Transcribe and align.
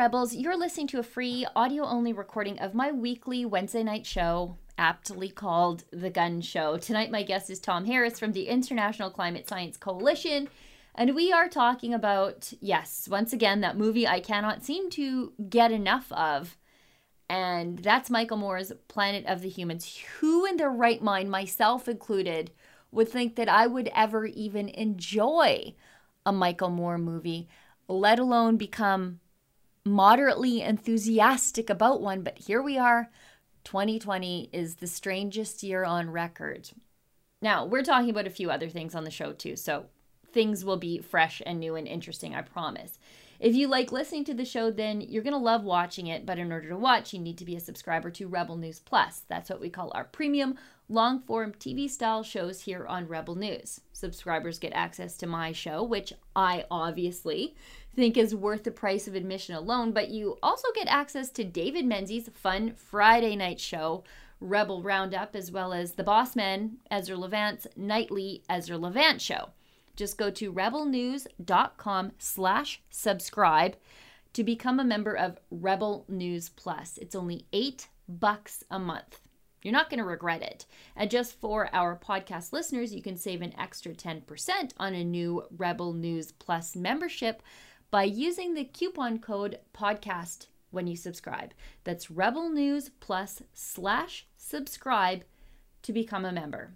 Rebels. 0.00 0.34
You're 0.34 0.56
listening 0.56 0.86
to 0.86 0.98
a 0.98 1.02
free 1.02 1.46
audio 1.54 1.84
only 1.84 2.14
recording 2.14 2.58
of 2.58 2.72
my 2.72 2.90
weekly 2.90 3.44
Wednesday 3.44 3.82
night 3.82 4.06
show, 4.06 4.56
aptly 4.78 5.28
called 5.28 5.84
The 5.92 6.08
Gun 6.08 6.40
Show. 6.40 6.78
Tonight, 6.78 7.10
my 7.10 7.22
guest 7.22 7.50
is 7.50 7.60
Tom 7.60 7.84
Harris 7.84 8.18
from 8.18 8.32
the 8.32 8.48
International 8.48 9.10
Climate 9.10 9.46
Science 9.46 9.76
Coalition. 9.76 10.48
And 10.94 11.14
we 11.14 11.34
are 11.34 11.50
talking 11.50 11.92
about, 11.92 12.50
yes, 12.60 13.08
once 13.10 13.34
again, 13.34 13.60
that 13.60 13.76
movie 13.76 14.08
I 14.08 14.20
cannot 14.20 14.64
seem 14.64 14.88
to 14.92 15.34
get 15.50 15.70
enough 15.70 16.10
of. 16.12 16.56
And 17.28 17.80
that's 17.80 18.08
Michael 18.08 18.38
Moore's 18.38 18.72
Planet 18.88 19.26
of 19.26 19.42
the 19.42 19.50
Humans. 19.50 19.98
Who 20.20 20.46
in 20.46 20.56
their 20.56 20.70
right 20.70 21.02
mind, 21.02 21.30
myself 21.30 21.88
included, 21.88 22.52
would 22.90 23.10
think 23.10 23.36
that 23.36 23.50
I 23.50 23.66
would 23.66 23.90
ever 23.94 24.24
even 24.24 24.70
enjoy 24.70 25.74
a 26.24 26.32
Michael 26.32 26.70
Moore 26.70 26.96
movie, 26.96 27.48
let 27.86 28.18
alone 28.18 28.56
become 28.56 29.20
moderately 29.84 30.62
enthusiastic 30.62 31.70
about 31.70 32.00
one? 32.00 32.22
But 32.22 32.38
here 32.38 32.62
we 32.62 32.78
are. 32.78 33.10
2020 33.64 34.50
is 34.52 34.76
the 34.76 34.86
strangest 34.86 35.62
year 35.62 35.84
on 35.84 36.10
record. 36.10 36.70
Now, 37.42 37.64
we're 37.64 37.82
talking 37.82 38.10
about 38.10 38.26
a 38.26 38.30
few 38.30 38.50
other 38.50 38.68
things 38.68 38.94
on 38.94 39.04
the 39.04 39.10
show 39.10 39.32
too, 39.32 39.56
so 39.56 39.86
things 40.32 40.64
will 40.64 40.76
be 40.76 40.98
fresh 40.98 41.42
and 41.44 41.58
new 41.58 41.76
and 41.76 41.88
interesting, 41.88 42.34
I 42.34 42.42
promise. 42.42 42.98
If 43.40 43.54
you 43.56 43.68
like 43.68 43.90
listening 43.90 44.24
to 44.24 44.34
the 44.34 44.44
show, 44.44 44.70
then 44.70 45.00
you're 45.00 45.22
going 45.22 45.32
to 45.32 45.38
love 45.38 45.64
watching 45.64 46.08
it. 46.08 46.26
But 46.26 46.38
in 46.38 46.52
order 46.52 46.68
to 46.68 46.76
watch, 46.76 47.14
you 47.14 47.18
need 47.18 47.38
to 47.38 47.46
be 47.46 47.56
a 47.56 47.60
subscriber 47.60 48.10
to 48.10 48.28
Rebel 48.28 48.56
News 48.56 48.80
Plus. 48.80 49.22
That's 49.28 49.48
what 49.48 49.62
we 49.62 49.70
call 49.70 49.90
our 49.94 50.04
premium 50.04 50.58
long 50.90 51.20
form 51.20 51.52
TV 51.52 51.88
style 51.88 52.22
shows 52.22 52.62
here 52.62 52.86
on 52.86 53.08
Rebel 53.08 53.36
News. 53.36 53.80
Subscribers 53.92 54.58
get 54.58 54.74
access 54.74 55.16
to 55.16 55.26
my 55.26 55.52
show, 55.52 55.82
which 55.82 56.12
I 56.36 56.64
obviously 56.70 57.54
think 57.94 58.16
is 58.16 58.34
worth 58.34 58.64
the 58.64 58.70
price 58.70 59.08
of 59.08 59.14
admission 59.14 59.54
alone. 59.54 59.92
But 59.92 60.10
you 60.10 60.38
also 60.42 60.68
get 60.74 60.88
access 60.88 61.30
to 61.30 61.44
David 61.44 61.84
Menzies' 61.84 62.30
fun 62.34 62.74
Friday 62.74 63.36
night 63.36 63.60
show. 63.60 64.04
Rebel 64.40 64.82
Roundup, 64.82 65.36
as 65.36 65.50
well 65.52 65.72
as 65.72 65.92
the 65.92 66.04
boss 66.04 66.34
man, 66.34 66.78
Ezra 66.90 67.16
Levant's 67.16 67.66
nightly 67.76 68.42
Ezra 68.48 68.78
Levant 68.78 69.20
show. 69.20 69.50
Just 69.96 70.16
go 70.16 70.30
to 70.30 70.52
rebelnews.com 70.52 72.12
slash 72.18 72.80
subscribe 72.88 73.76
to 74.32 74.44
become 74.44 74.80
a 74.80 74.84
member 74.84 75.14
of 75.14 75.38
Rebel 75.50 76.06
News 76.08 76.48
Plus. 76.48 76.96
It's 76.96 77.14
only 77.14 77.44
eight 77.52 77.88
bucks 78.08 78.64
a 78.70 78.78
month. 78.78 79.20
You're 79.62 79.72
not 79.72 79.90
going 79.90 79.98
to 79.98 80.04
regret 80.04 80.40
it. 80.42 80.64
And 80.96 81.10
just 81.10 81.38
for 81.38 81.68
our 81.74 81.94
podcast 81.94 82.52
listeners, 82.52 82.94
you 82.94 83.02
can 83.02 83.16
save 83.16 83.42
an 83.42 83.54
extra 83.58 83.92
10% 83.92 84.72
on 84.78 84.94
a 84.94 85.04
new 85.04 85.44
Rebel 85.56 85.92
News 85.92 86.32
Plus 86.32 86.74
membership 86.74 87.42
by 87.90 88.04
using 88.04 88.54
the 88.54 88.64
coupon 88.64 89.18
code 89.18 89.58
podcast 89.74 90.46
when 90.70 90.86
you 90.86 90.96
subscribe. 90.96 91.52
That's 91.84 92.10
Rebel 92.10 92.48
News 92.48 92.90
Plus 93.00 93.42
slash 93.52 94.26
subscribe 94.36 95.24
to 95.82 95.92
become 95.92 96.24
a 96.24 96.32
member. 96.32 96.74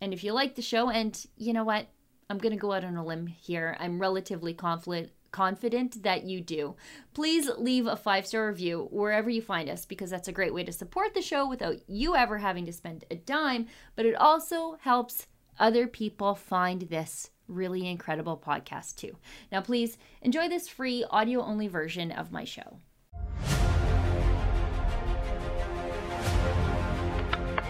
And 0.00 0.12
if 0.12 0.24
you 0.24 0.32
like 0.32 0.54
the 0.54 0.62
show, 0.62 0.90
and 0.90 1.24
you 1.36 1.52
know 1.52 1.64
what, 1.64 1.86
I'm 2.28 2.38
going 2.38 2.52
to 2.52 2.58
go 2.58 2.72
out 2.72 2.84
on 2.84 2.96
a 2.96 3.04
limb 3.04 3.26
here. 3.28 3.76
I'm 3.78 4.00
relatively 4.00 4.54
confident 4.54 5.10
confident 5.32 6.02
that 6.02 6.24
you 6.24 6.40
do. 6.40 6.74
Please 7.12 7.50
leave 7.58 7.86
a 7.86 7.96
five 7.96 8.26
star 8.26 8.48
review 8.48 8.88
wherever 8.90 9.28
you 9.28 9.42
find 9.42 9.68
us 9.68 9.84
because 9.84 10.08
that's 10.08 10.28
a 10.28 10.32
great 10.32 10.54
way 10.54 10.64
to 10.64 10.72
support 10.72 11.12
the 11.12 11.20
show 11.20 11.46
without 11.46 11.76
you 11.86 12.16
ever 12.16 12.38
having 12.38 12.64
to 12.64 12.72
spend 12.72 13.04
a 13.10 13.16
dime, 13.16 13.66
but 13.96 14.06
it 14.06 14.14
also 14.14 14.78
helps 14.80 15.26
other 15.58 15.86
people 15.86 16.34
find 16.34 16.82
this 16.82 17.30
really 17.48 17.88
incredible 17.88 18.36
podcast 18.36 18.96
too. 18.96 19.16
Now, 19.50 19.60
please 19.60 19.98
enjoy 20.22 20.48
this 20.48 20.68
free 20.68 21.04
audio 21.10 21.42
only 21.42 21.68
version 21.68 22.10
of 22.10 22.32
my 22.32 22.44
show. 22.44 22.78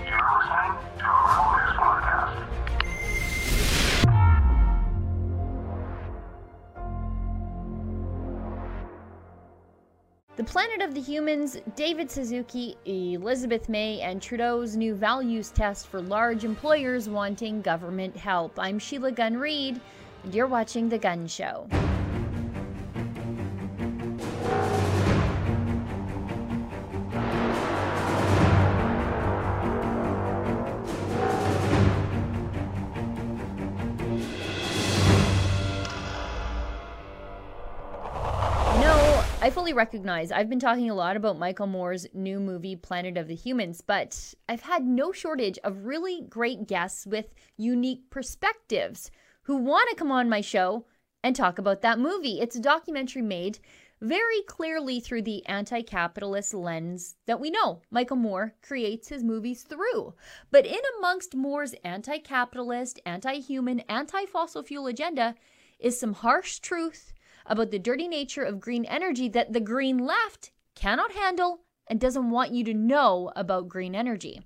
You're 0.06 0.18
listening 0.38 0.78
to 0.98 1.65
The 10.36 10.44
Planet 10.44 10.82
of 10.82 10.92
the 10.92 11.00
Humans, 11.00 11.56
David 11.76 12.10
Suzuki, 12.10 12.76
Elizabeth 12.84 13.70
May, 13.70 14.02
and 14.02 14.20
Trudeau's 14.20 14.76
new 14.76 14.94
values 14.94 15.48
test 15.48 15.86
for 15.86 16.02
large 16.02 16.44
employers 16.44 17.08
wanting 17.08 17.62
government 17.62 18.14
help. 18.14 18.52
I'm 18.58 18.78
Sheila 18.78 19.12
Gunn 19.12 19.38
Reid, 19.38 19.80
and 20.24 20.34
you're 20.34 20.46
watching 20.46 20.90
The 20.90 20.98
Gun 20.98 21.26
Show. 21.26 21.66
I 39.46 39.50
fully 39.50 39.72
recognize 39.72 40.32
I've 40.32 40.48
been 40.48 40.58
talking 40.58 40.90
a 40.90 40.94
lot 40.96 41.16
about 41.16 41.38
Michael 41.38 41.68
Moore's 41.68 42.04
new 42.12 42.40
movie, 42.40 42.74
Planet 42.74 43.16
of 43.16 43.28
the 43.28 43.36
Humans, 43.36 43.80
but 43.80 44.34
I've 44.48 44.62
had 44.62 44.84
no 44.84 45.12
shortage 45.12 45.56
of 45.62 45.84
really 45.84 46.22
great 46.28 46.66
guests 46.66 47.06
with 47.06 47.32
unique 47.56 48.10
perspectives 48.10 49.08
who 49.42 49.58
want 49.58 49.88
to 49.88 49.94
come 49.94 50.10
on 50.10 50.28
my 50.28 50.40
show 50.40 50.86
and 51.22 51.36
talk 51.36 51.60
about 51.60 51.82
that 51.82 52.00
movie. 52.00 52.40
It's 52.40 52.56
a 52.56 52.60
documentary 52.60 53.22
made 53.22 53.60
very 54.00 54.42
clearly 54.48 54.98
through 54.98 55.22
the 55.22 55.46
anti 55.46 55.80
capitalist 55.80 56.52
lens 56.52 57.14
that 57.26 57.38
we 57.38 57.48
know 57.48 57.82
Michael 57.88 58.16
Moore 58.16 58.52
creates 58.62 59.06
his 59.06 59.22
movies 59.22 59.62
through. 59.62 60.12
But 60.50 60.66
in 60.66 60.80
amongst 60.98 61.36
Moore's 61.36 61.76
anti 61.84 62.18
capitalist, 62.18 62.98
anti 63.06 63.34
human, 63.34 63.78
anti 63.88 64.26
fossil 64.26 64.64
fuel 64.64 64.88
agenda 64.88 65.36
is 65.78 66.00
some 66.00 66.14
harsh 66.14 66.58
truth 66.58 67.12
about 67.46 67.70
the 67.70 67.78
dirty 67.78 68.08
nature 68.08 68.42
of 68.42 68.60
green 68.60 68.84
energy 68.84 69.28
that 69.28 69.52
the 69.52 69.60
green 69.60 69.98
left 69.98 70.50
cannot 70.74 71.12
handle 71.12 71.60
and 71.86 72.00
doesn't 72.00 72.30
want 72.30 72.52
you 72.52 72.64
to 72.64 72.74
know 72.74 73.30
about 73.36 73.68
green 73.68 73.94
energy. 73.94 74.42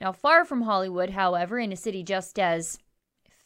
Now, 0.00 0.12
far 0.12 0.44
from 0.44 0.62
Hollywood, 0.62 1.10
however, 1.10 1.58
in 1.58 1.72
a 1.72 1.76
city 1.76 2.02
just 2.02 2.38
as 2.38 2.78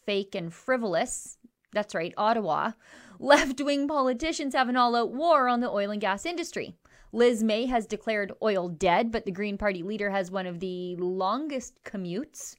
fake 0.05 0.35
and 0.35 0.53
frivolous, 0.53 1.39
that's 1.73 1.95
right, 1.95 2.15
Ottawa, 2.17 2.73
left 3.19 3.61
wing 3.61 3.87
politicians 3.87 4.55
have 4.55 4.69
an 4.69 4.77
all 4.77 4.97
out 4.97 5.13
war 5.13 5.49
on 5.49 5.61
the 5.61 5.71
oil 5.71 5.91
and 5.91 6.01
gas 6.01 6.27
industry. 6.27 6.75
Liz 7.13 7.43
May 7.43 7.67
has 7.67 7.87
declared 7.87 8.33
oil 8.43 8.69
dead, 8.69 9.11
but 9.11 9.25
the 9.25 9.33
Green 9.33 9.59
Party 9.59 9.83
leader 9.83 10.11
has 10.11 10.31
one 10.31 10.47
of 10.47 10.61
the 10.61 10.97
longest 10.97 11.75
commutes 11.85 12.57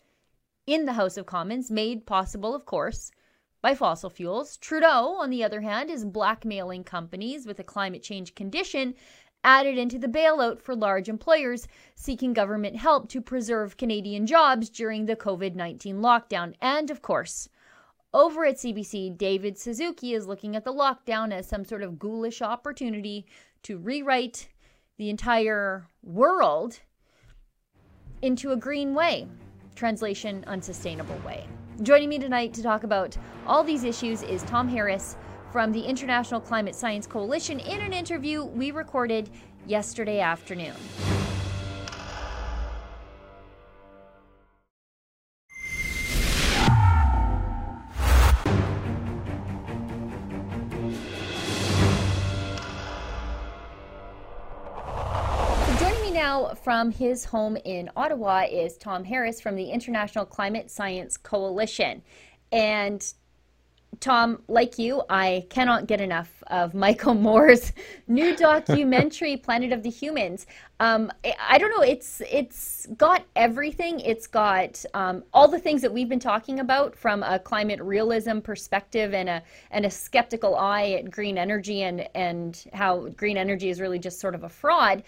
in 0.68 0.86
the 0.86 0.94
House 0.94 1.18
of 1.18 1.26
Commons, 1.26 1.72
made 1.72 2.06
possible, 2.06 2.54
of 2.54 2.66
course, 2.66 3.12
by 3.62 3.76
fossil 3.76 4.10
fuels. 4.10 4.58
Trudeau, 4.58 5.16
on 5.20 5.30
the 5.30 5.44
other 5.44 5.62
hand, 5.62 5.90
is 5.90 6.06
blackmailing 6.06 6.84
companies 6.84 7.46
with 7.46 7.60
a 7.60 7.64
climate 7.64 8.04
change 8.04 8.36
condition 8.36 8.96
added 9.44 9.78
into 9.78 9.98
the 9.98 10.08
bailout 10.08 10.62
for 10.62 10.76
large 10.76 11.10
employers 11.10 11.68
seeking 11.96 12.34
government 12.34 12.76
help 12.76 13.10
to 13.10 13.22
preserve 13.22 13.78
Canadian 13.78 14.26
jobs 14.26 14.70
during 14.70 15.06
the 15.06 15.16
COVID 15.16 15.56
19 15.56 15.98
lockdown. 15.98 16.54
And 16.62 16.90
of 16.90 17.02
course, 17.02 17.50
over 18.14 18.46
at 18.46 18.58
CBC, 18.58 19.18
David 19.18 19.58
Suzuki 19.58 20.14
is 20.14 20.28
looking 20.28 20.56
at 20.56 20.66
the 20.66 20.74
lockdown 20.74 21.32
as 21.32 21.48
some 21.48 21.66
sort 21.66 21.82
of 21.82 21.98
ghoulish 21.98 22.42
opportunity 22.42 23.26
to 23.64 23.78
rewrite 23.78 24.50
the 24.98 25.10
entire 25.10 25.88
world 26.04 26.80
into 28.22 28.52
a 28.52 28.58
green 28.58 28.94
way. 28.94 29.28
Translation, 29.76 30.44
unsustainable 30.46 31.20
way. 31.26 31.48
Joining 31.84 32.10
me 32.10 32.20
tonight 32.20 32.54
to 32.54 32.62
talk 32.62 32.84
about 32.84 33.18
all 33.48 33.64
these 33.64 33.84
issues 33.84 34.22
is 34.22 34.44
Tom 34.44 34.68
Harris 34.68 35.18
from 35.52 35.72
the 35.72 35.82
International 35.82 36.40
Climate 36.40 36.76
Science 36.76 37.08
Coalition 37.08 37.60
in 37.60 37.82
an 37.82 37.92
interview 37.92 38.44
we 38.44 38.70
recorded 38.70 39.32
yesterday 39.66 40.20
afternoon. 40.20 40.76
From 56.72 56.90
his 56.90 57.26
home 57.26 57.58
in 57.66 57.90
Ottawa 57.98 58.46
is 58.50 58.78
Tom 58.78 59.04
Harris 59.04 59.42
from 59.42 59.58
the 59.58 59.72
International 59.72 60.26
Climate 60.26 60.72
Science 60.72 61.18
Coalition. 61.18 62.02
And 62.54 63.14
Tom, 64.00 64.42
like 64.48 64.80
you, 64.80 65.04
I 65.10 65.48
cannot 65.50 65.86
get 65.86 66.00
enough 66.00 66.42
of 66.48 66.74
Michael 66.86 67.14
Moore's 67.14 67.74
new 68.08 68.38
documentary, 68.38 69.36
Planet 69.44 69.74
of 69.74 69.84
the 69.84 69.90
Humans. 69.90 70.48
Um, 70.80 71.12
I 71.46 71.58
don't 71.58 71.72
know. 71.72 71.84
It's 71.84 72.22
it's 72.22 72.88
got 72.98 73.26
everything. 73.36 74.00
It's 74.00 74.26
got 74.26 74.84
um, 74.94 75.24
all 75.34 75.50
the 75.50 75.60
things 75.60 75.82
that 75.82 75.94
we've 75.94 76.10
been 76.10 76.20
talking 76.20 76.62
about 76.62 76.96
from 76.96 77.22
a 77.22 77.38
climate 77.38 77.82
realism 77.82 78.40
perspective 78.40 79.14
and 79.14 79.28
a 79.28 79.44
and 79.72 79.86
a 79.86 79.92
skeptical 79.92 80.56
eye 80.56 80.92
at 80.92 81.12
green 81.12 81.38
energy 81.38 81.84
and 81.84 82.08
and 82.16 82.64
how 82.72 83.10
green 83.10 83.36
energy 83.36 83.70
is 83.70 83.82
really 83.82 84.00
just 84.00 84.22
sort 84.22 84.36
of 84.36 84.46
a 84.46 84.50
fraud. 84.50 85.04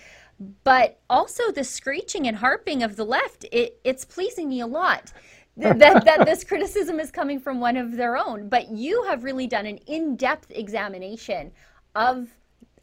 But 0.64 1.00
also 1.10 1.52
the 1.52 1.64
screeching 1.64 2.28
and 2.28 2.38
harping 2.38 2.84
of 2.84 2.96
the 2.96 3.06
left. 3.06 3.46
It, 3.52 3.80
it's 3.84 4.06
pleasing 4.06 4.50
me 4.50 4.62
a 4.62 4.68
lot 4.68 5.12
that, 5.58 5.80
that 5.80 6.26
this 6.26 6.44
criticism 6.44 7.00
is 7.00 7.12
coming 7.12 7.40
from 7.40 7.60
one 7.60 7.78
of 7.78 7.96
their 7.96 8.18
own. 8.18 8.50
But 8.50 8.70
you 8.70 9.04
have 9.04 9.24
really 9.24 9.48
done 9.48 9.66
an 9.66 9.78
in 9.88 10.16
depth 10.16 10.52
examination 10.52 11.52
of 11.96 12.30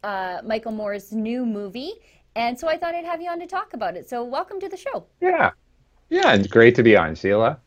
uh, 0.03 0.41
Michael 0.43 0.71
Moore's 0.71 1.11
new 1.11 1.45
movie. 1.45 1.93
And 2.35 2.57
so 2.57 2.67
I 2.67 2.77
thought 2.77 2.95
I'd 2.95 3.05
have 3.05 3.21
you 3.21 3.29
on 3.29 3.39
to 3.39 3.47
talk 3.47 3.73
about 3.73 3.97
it. 3.97 4.09
So 4.09 4.23
welcome 4.23 4.59
to 4.61 4.69
the 4.69 4.77
show. 4.77 5.05
Yeah. 5.19 5.51
Yeah, 6.09 6.33
it's 6.33 6.47
great 6.47 6.75
to 6.75 6.83
be 6.83 6.95
on, 6.95 7.15
Sheila. 7.15 7.59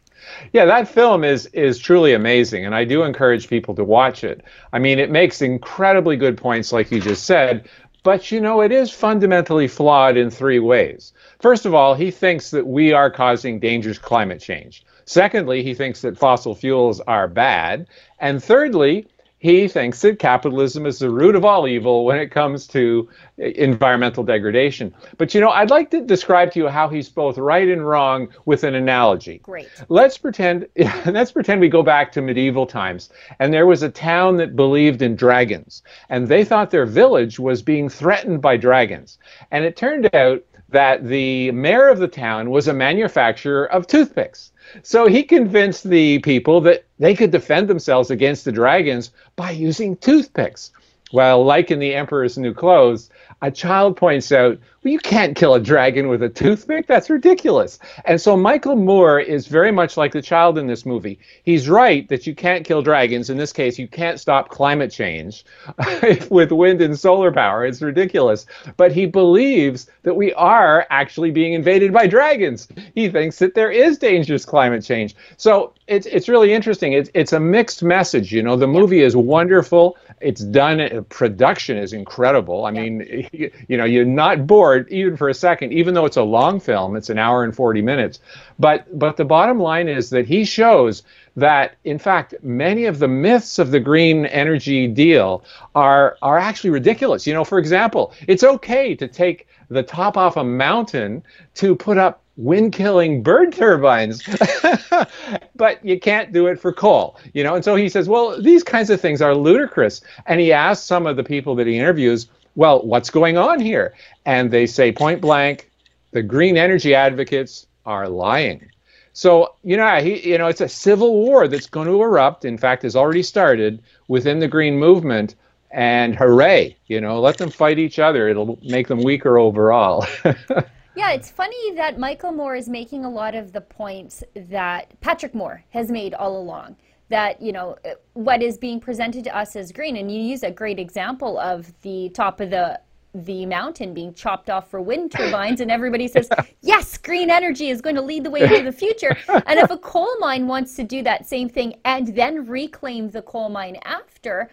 Yeah, 0.53 0.65
that 0.67 0.89
film 0.89 1.25
is 1.25 1.47
is 1.47 1.79
truly 1.79 2.15
amazing, 2.15 2.65
and 2.65 2.75
I 2.75 2.85
do 2.85 3.03
encourage 3.03 3.49
people 3.49 3.75
to 3.75 3.85
watch 3.85 4.25
it. 4.25 4.43
I 4.73 4.79
mean, 4.79 4.99
it 4.99 5.11
makes 5.11 5.43
incredibly 5.43 6.17
good 6.17 6.37
points, 6.37 6.73
like 6.73 6.91
you 6.91 7.01
just 7.01 7.25
said, 7.25 7.69
but 8.05 8.31
you 8.31 8.41
know, 8.41 8.61
it 8.61 8.71
is 8.71 8.91
fundamentally 8.91 9.67
flawed 9.67 10.17
in 10.17 10.31
three 10.31 10.61
ways. 10.61 11.13
First 11.41 11.67
of 11.67 11.75
all, 11.75 11.95
he 11.95 12.11
thinks 12.13 12.51
that 12.51 12.67
we 12.67 12.93
are 12.93 13.11
causing 13.11 13.59
dangerous 13.59 13.99
climate 13.99 14.41
change. 14.41 14.85
Secondly, 15.07 15.63
he 15.63 15.75
thinks 15.75 16.03
that 16.03 16.17
fossil 16.17 16.55
fuels 16.55 17.01
are 17.01 17.27
bad. 17.29 17.87
And 18.21 18.45
thirdly, 18.45 19.07
he 19.45 19.69
thinks 19.69 20.01
that 20.01 20.19
capitalism 20.19 20.87
is 20.87 20.99
the 20.99 21.11
root 21.11 21.35
of 21.35 21.45
all 21.45 21.69
evil 21.69 22.07
when 22.07 22.19
it 22.19 22.31
comes 22.31 22.67
to 22.67 23.07
uh, 23.39 23.45
environmental 23.45 24.25
degradation. 24.25 24.95
But 25.19 25.35
you 25.35 25.41
know, 25.43 25.51
I'd 25.51 25.69
like 25.69 25.91
to 25.91 26.01
describe 26.01 26.51
to 26.53 26.61
you 26.61 26.69
how 26.69 26.89
he's 26.89 27.11
both 27.11 27.37
right 27.37 27.69
and 27.69 27.87
wrong 27.87 28.29
with 28.47 28.65
an 28.65 28.75
analogy. 28.75 29.41
Great. 29.43 29.69
Let's 29.91 30.17
pretend 30.17 30.67
let's 31.05 31.31
pretend 31.31 31.61
we 31.61 31.69
go 31.69 31.83
back 31.83 32.11
to 32.13 32.23
medieval 32.23 32.67
times 32.67 33.11
and 33.39 33.53
there 33.53 33.67
was 33.67 33.83
a 33.83 33.91
town 33.91 34.39
that 34.39 34.57
believed 34.57 35.03
in 35.03 35.15
dragons 35.15 35.83
and 36.09 36.27
they 36.27 36.43
thought 36.43 36.71
their 36.71 36.87
village 36.87 37.39
was 37.39 37.61
being 37.61 37.91
threatened 37.91 38.41
by 38.41 38.57
dragons. 38.57 39.19
And 39.51 39.67
it 39.67 39.77
turned 39.77 40.09
out 40.15 40.43
that 40.75 41.07
the 41.07 41.53
mayor 41.53 41.89
of 41.89 42.01
the 42.01 42.09
town 42.09 42.51
was 42.51 42.67
a 42.67 42.75
manufacturer 42.75 43.67
of 43.67 43.87
toothpicks. 43.87 44.51
So 44.83 45.07
he 45.07 45.23
convinced 45.23 45.89
the 45.89 46.19
people 46.19 46.61
that 46.63 46.85
they 46.99 47.15
could 47.15 47.31
defend 47.31 47.69
themselves 47.69 48.11
against 48.11 48.45
the 48.45 48.51
dragons 48.51 49.13
by 49.37 49.53
using 49.53 49.97
toothpicks. 49.97 50.73
Well, 51.13 51.45
like 51.45 51.71
in 51.71 51.79
The 51.79 51.95
Emperor's 51.95 52.39
New 52.39 52.55
Clothes, 52.55 53.11
a 53.43 53.51
child 53.51 53.97
points 53.97 54.33
out, 54.33 54.59
well, 54.83 54.93
you 54.93 54.99
can't 54.99 55.37
kill 55.37 55.55
a 55.55 55.61
dragon 55.61 56.09
with 56.09 56.23
a 56.23 56.29
toothpick. 56.29 56.87
That's 56.87 57.09
ridiculous. 57.09 57.79
And 58.05 58.21
so 58.21 58.37
Michael 58.37 58.77
Moore 58.77 59.21
is 59.21 59.47
very 59.47 59.71
much 59.71 59.97
like 59.97 60.13
the 60.13 60.23
child 60.23 60.59
in 60.59 60.67
this 60.67 60.85
movie. 60.85 61.19
He's 61.43 61.69
right 61.69 62.09
that 62.09 62.27
you 62.27 62.35
can't 62.35 62.67
kill 62.67 62.83
dragons. 62.83 63.31
In 63.31 63.37
this 63.37 63.53
case, 63.53 63.79
you 63.79 63.89
can't 63.89 64.21
stop 64.21 64.49
climate 64.49 64.91
change 64.91 65.45
with 66.31 66.53
wind 66.53 66.81
and 66.81 66.99
solar 66.99 67.33
power. 67.33 67.65
It's 67.65 67.81
ridiculous. 67.81 68.47
But 68.77 68.93
he 68.93 69.07
believes 69.07 69.91
that 70.03 70.15
we 70.17 70.33
are 70.35 70.87
actually 70.91 71.31
being 71.31 71.55
invaded 71.55 71.93
by 71.93 72.07
dragons. 72.07 72.69
He 72.95 73.09
thinks 73.09 73.39
that 73.39 73.55
there 73.55 73.71
is 73.71 73.99
dangerous 73.99 74.45
climate 74.45 74.85
change. 74.85 75.17
So 75.37 75.73
it's, 75.87 76.07
it's 76.07 76.29
really 76.29 76.53
interesting. 76.53 76.93
It's, 76.93 77.11
it's 77.15 77.33
a 77.33 77.41
mixed 77.41 77.83
message. 77.83 78.33
You 78.33 78.43
know, 78.43 78.57
the 78.57 78.67
movie 78.67 79.01
is 79.01 79.17
wonderful. 79.17 79.97
It's 80.21 80.41
done, 80.43 80.81
uh, 80.81 81.03
production 81.09 81.77
is 81.77 81.93
incredible. 81.93 82.65
I 82.65 82.71
yeah. 82.71 82.81
mean, 82.83 83.29
you 83.69 83.77
know, 83.77 83.85
you're 83.85 84.05
not 84.05 84.47
bored 84.47 84.89
even 84.91 85.17
for 85.17 85.29
a 85.29 85.35
second, 85.35 85.73
even 85.73 85.95
though 85.95 86.05
it's 86.05 86.17
a 86.17 86.23
long 86.23 86.61
film. 86.61 86.97
It's 86.97 87.11
an 87.11 87.19
hour 87.19 87.45
and 87.45 87.55
40 87.55 87.83
minutes. 87.83 88.21
But 88.59 88.99
but 88.99 89.17
the 89.17 89.25
bottom 89.25 89.59
line 89.59 89.89
is 89.89 90.11
that 90.11 90.27
he 90.27 90.45
shows 90.45 91.03
that 91.37 91.77
in 91.85 91.99
fact 91.99 92.35
many 92.43 92.85
of 92.85 92.99
the 93.01 93.09
myths 93.09 93.59
of 93.59 93.71
the 93.73 93.81
green 93.81 94.27
energy 94.27 94.87
deal 94.87 95.45
are 95.75 96.17
are 96.23 96.39
actually 96.39 96.71
ridiculous. 96.71 97.27
You 97.27 97.35
know, 97.35 97.45
for 97.45 97.59
example, 97.59 98.13
it's 98.29 98.45
okay 98.45 98.95
to 98.95 99.09
take 99.09 99.49
the 99.69 99.83
top 99.83 100.17
off 100.17 100.37
a 100.37 100.45
mountain 100.45 101.23
to 101.55 101.75
put 101.75 101.99
up 101.99 102.24
wind 102.37 102.73
killing 102.73 103.23
bird 103.23 103.53
turbines 103.57 104.23
but 105.57 105.85
you 105.85 105.99
can't 106.01 106.33
do 106.33 106.47
it 106.47 106.61
for 106.61 106.73
coal 106.73 107.17
you 107.33 107.45
know 107.45 107.55
and 107.55 107.65
so 107.65 107.77
he 107.77 107.89
says 107.89 108.09
well 108.09 108.41
these 108.43 108.65
kinds 108.65 108.91
of 108.91 109.01
things 109.01 109.23
are 109.23 109.35
ludicrous 109.35 110.01
and 110.27 110.41
he 110.41 110.53
asks 110.53 110.85
some 110.85 111.07
of 111.07 111.17
the 111.17 111.25
people 111.25 111.55
that 111.55 111.67
he 111.67 111.79
interviews 111.79 112.29
well, 112.57 112.83
what's 112.83 113.11
going 113.11 113.37
on 113.37 113.61
here? 113.61 113.95
And 114.25 114.51
they 114.51 114.67
say 114.67 114.93
point 114.93 115.21
blank, 115.21 115.71
the 116.13 116.23
green 116.23 116.57
energy 116.57 116.95
advocates 116.95 117.67
are 117.85 118.09
lying. 118.09 118.71
So, 119.13 119.55
you 119.63 119.77
know, 119.77 119.97
he, 120.01 120.29
you 120.29 120.39
know, 120.39 120.49
it's 120.49 120.61
a 120.61 120.69
civil 120.69 121.15
war 121.15 121.47
that's 121.47 121.69
going 121.69 121.87
to 121.87 122.03
erupt. 122.03 122.45
In 122.45 122.59
fact, 122.59 122.83
has 122.83 122.97
already 122.97 123.23
started 123.23 123.83
within 124.09 124.39
the 124.41 124.49
green 124.49 124.79
movement. 124.79 125.35
And 125.71 126.15
hooray, 126.15 126.77
you 126.87 127.01
know, 127.01 127.21
let 127.21 127.39
them 127.39 127.51
fight 127.51 127.81
each 127.81 127.99
other. 127.99 128.29
It'll 128.29 128.61
make 128.63 128.87
them 128.87 129.03
weaker 129.03 129.39
overall. 129.39 130.07
yeah, 130.97 131.11
it's 131.11 131.31
funny 131.31 131.75
that 131.75 131.99
Michael 131.99 132.33
Moore 132.33 132.55
is 132.55 132.69
making 132.69 133.05
a 133.05 133.11
lot 133.11 133.35
of 133.35 133.53
the 133.53 133.61
points 133.61 134.23
that 134.35 134.99
Patrick 135.01 135.35
Moore 135.35 135.65
has 135.71 135.91
made 135.91 136.15
all 136.15 136.37
along. 136.37 136.77
That 137.11 137.41
you 137.43 137.53
know 137.53 137.77
uh, 137.85 137.91
what 138.15 138.43
is 138.43 138.57
being 138.57 138.81
presented 138.81 139.25
to 139.25 139.37
us 139.37 139.57
as 139.57 139.73
green 139.73 139.99
and 139.99 140.11
you 140.11 140.21
use 140.21 140.43
a 140.43 140.51
great 140.51 140.79
example 140.79 141.39
of 141.39 141.73
the 141.83 142.09
top 142.15 142.41
of 142.41 142.51
the 142.51 142.81
the 143.15 143.47
mountain 143.47 143.95
being 143.95 144.13
chopped 144.15 144.51
off 144.51 144.69
for 144.71 144.81
wind 144.81 145.13
turbines 145.13 145.61
and 145.61 145.71
everybody 145.71 146.09
says 146.09 146.29
yes 146.63 146.97
green 146.99 147.31
energy 147.31 147.69
is 147.69 147.81
going 147.81 147.95
to 147.95 148.03
lead 148.03 148.25
the 148.25 148.31
way 148.31 148.41
into 148.41 148.63
the 148.63 148.73
future. 148.73 149.17
And 149.47 149.61
if 149.61 149.71
a 149.71 149.77
coal 149.79 150.17
mine 150.19 150.49
wants 150.49 150.75
to 150.77 150.83
do 150.83 151.03
that 151.03 151.27
same 151.27 151.49
thing 151.49 151.75
and 151.85 152.09
then 152.09 152.47
reclaim 152.47 153.11
the 153.11 153.23
coal 153.23 153.51
mine 153.51 153.77
after 153.85 154.51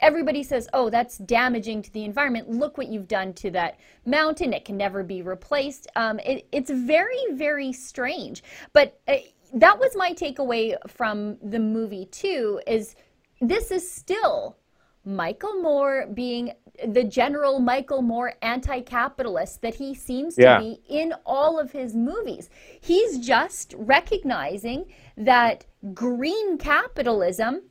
everybody 0.00 0.42
says 0.42 0.68
oh 0.72 0.90
that's 0.90 1.18
damaging 1.18 1.82
to 1.82 1.92
the 1.92 2.04
environment 2.04 2.48
look 2.48 2.76
what 2.76 2.88
you've 2.88 3.08
done 3.08 3.32
to 3.32 3.50
that 3.50 3.78
mountain 4.04 4.52
it 4.52 4.64
can 4.64 4.76
never 4.76 5.02
be 5.02 5.22
replaced 5.22 5.86
um, 5.96 6.18
it, 6.20 6.46
it's 6.52 6.70
very 6.70 7.32
very 7.32 7.72
strange 7.72 8.42
but 8.72 9.00
uh, 9.08 9.16
that 9.52 9.78
was 9.78 9.96
my 9.96 10.12
takeaway 10.12 10.76
from 10.88 11.36
the 11.42 11.58
movie 11.58 12.06
too 12.06 12.60
is 12.66 12.96
this 13.40 13.70
is 13.70 13.90
still 13.90 14.56
Michael 15.04 15.60
Moore 15.60 16.06
being 16.12 16.52
the 16.88 17.04
general 17.04 17.60
Michael 17.60 18.02
Moore 18.02 18.34
anti-capitalist 18.42 19.60
that 19.62 19.74
he 19.74 19.94
seems 19.94 20.36
yeah. 20.36 20.56
to 20.56 20.60
be 20.60 20.80
in 20.88 21.12
all 21.26 21.58
of 21.58 21.70
his 21.70 21.94
movies. 21.94 22.48
He's 22.80 23.18
just 23.18 23.74
recognizing 23.76 24.86
that 25.16 25.66
green 25.92 26.58
capitalism 26.58 27.62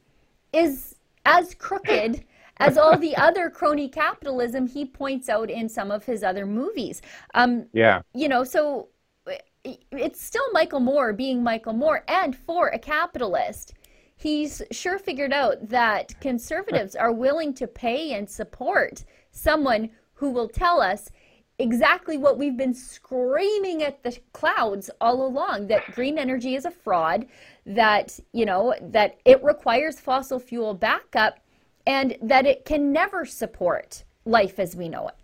is 0.54 0.93
as 1.26 1.54
crooked 1.54 2.24
as 2.58 2.78
all 2.78 2.98
the 2.98 3.16
other 3.16 3.50
crony 3.50 3.90
capitalism 3.90 4.68
he 4.68 4.86
points 4.86 5.28
out 5.30 5.50
in 5.50 5.68
some 5.68 5.92
of 5.92 6.06
his 6.06 6.24
other 6.24 6.46
movies. 6.46 7.02
Um, 7.34 7.66
yeah. 7.74 8.02
You 8.14 8.30
know, 8.30 8.44
so 8.44 8.90
it's 9.64 10.22
still 10.22 10.52
Michael 10.52 10.80
Moore 10.80 11.14
being 11.14 11.42
Michael 11.42 11.74
Moore, 11.74 12.04
and 12.08 12.36
for 12.36 12.68
a 12.70 12.80
capitalist, 12.80 13.74
he's 14.16 14.62
sure 14.72 15.00
figured 15.00 15.34
out 15.34 15.70
that 15.70 16.20
conservatives 16.20 16.96
are 16.96 17.12
willing 17.12 17.54
to 17.56 17.68
pay 17.68 18.14
and 18.14 18.30
support 18.30 19.06
someone 19.32 19.90
who 20.14 20.32
will 20.32 20.50
tell 20.50 20.82
us 20.82 21.10
exactly 21.60 22.18
what 22.18 22.38
we've 22.38 22.58
been 22.58 22.74
screaming 22.74 23.84
at 23.84 24.02
the 24.04 24.18
clouds 24.34 24.90
all 25.00 25.26
along 25.26 25.68
that 25.68 25.92
green 25.94 26.18
energy 26.18 26.56
is 26.56 26.66
a 26.66 26.72
fraud 26.72 27.28
that 27.66 28.20
you 28.32 28.46
know 28.46 28.74
that 28.82 29.20
it 29.26 29.44
requires 29.44 30.00
fossil 30.00 30.40
fuel 30.40 30.74
backup 30.74 31.40
and 31.86 32.18
that 32.22 32.46
it 32.46 32.66
can 32.66 32.92
never 32.92 33.24
support 33.26 34.04
life 34.26 34.58
as 34.58 34.76
we 34.76 34.90
know 34.90 35.08
it 35.08 35.16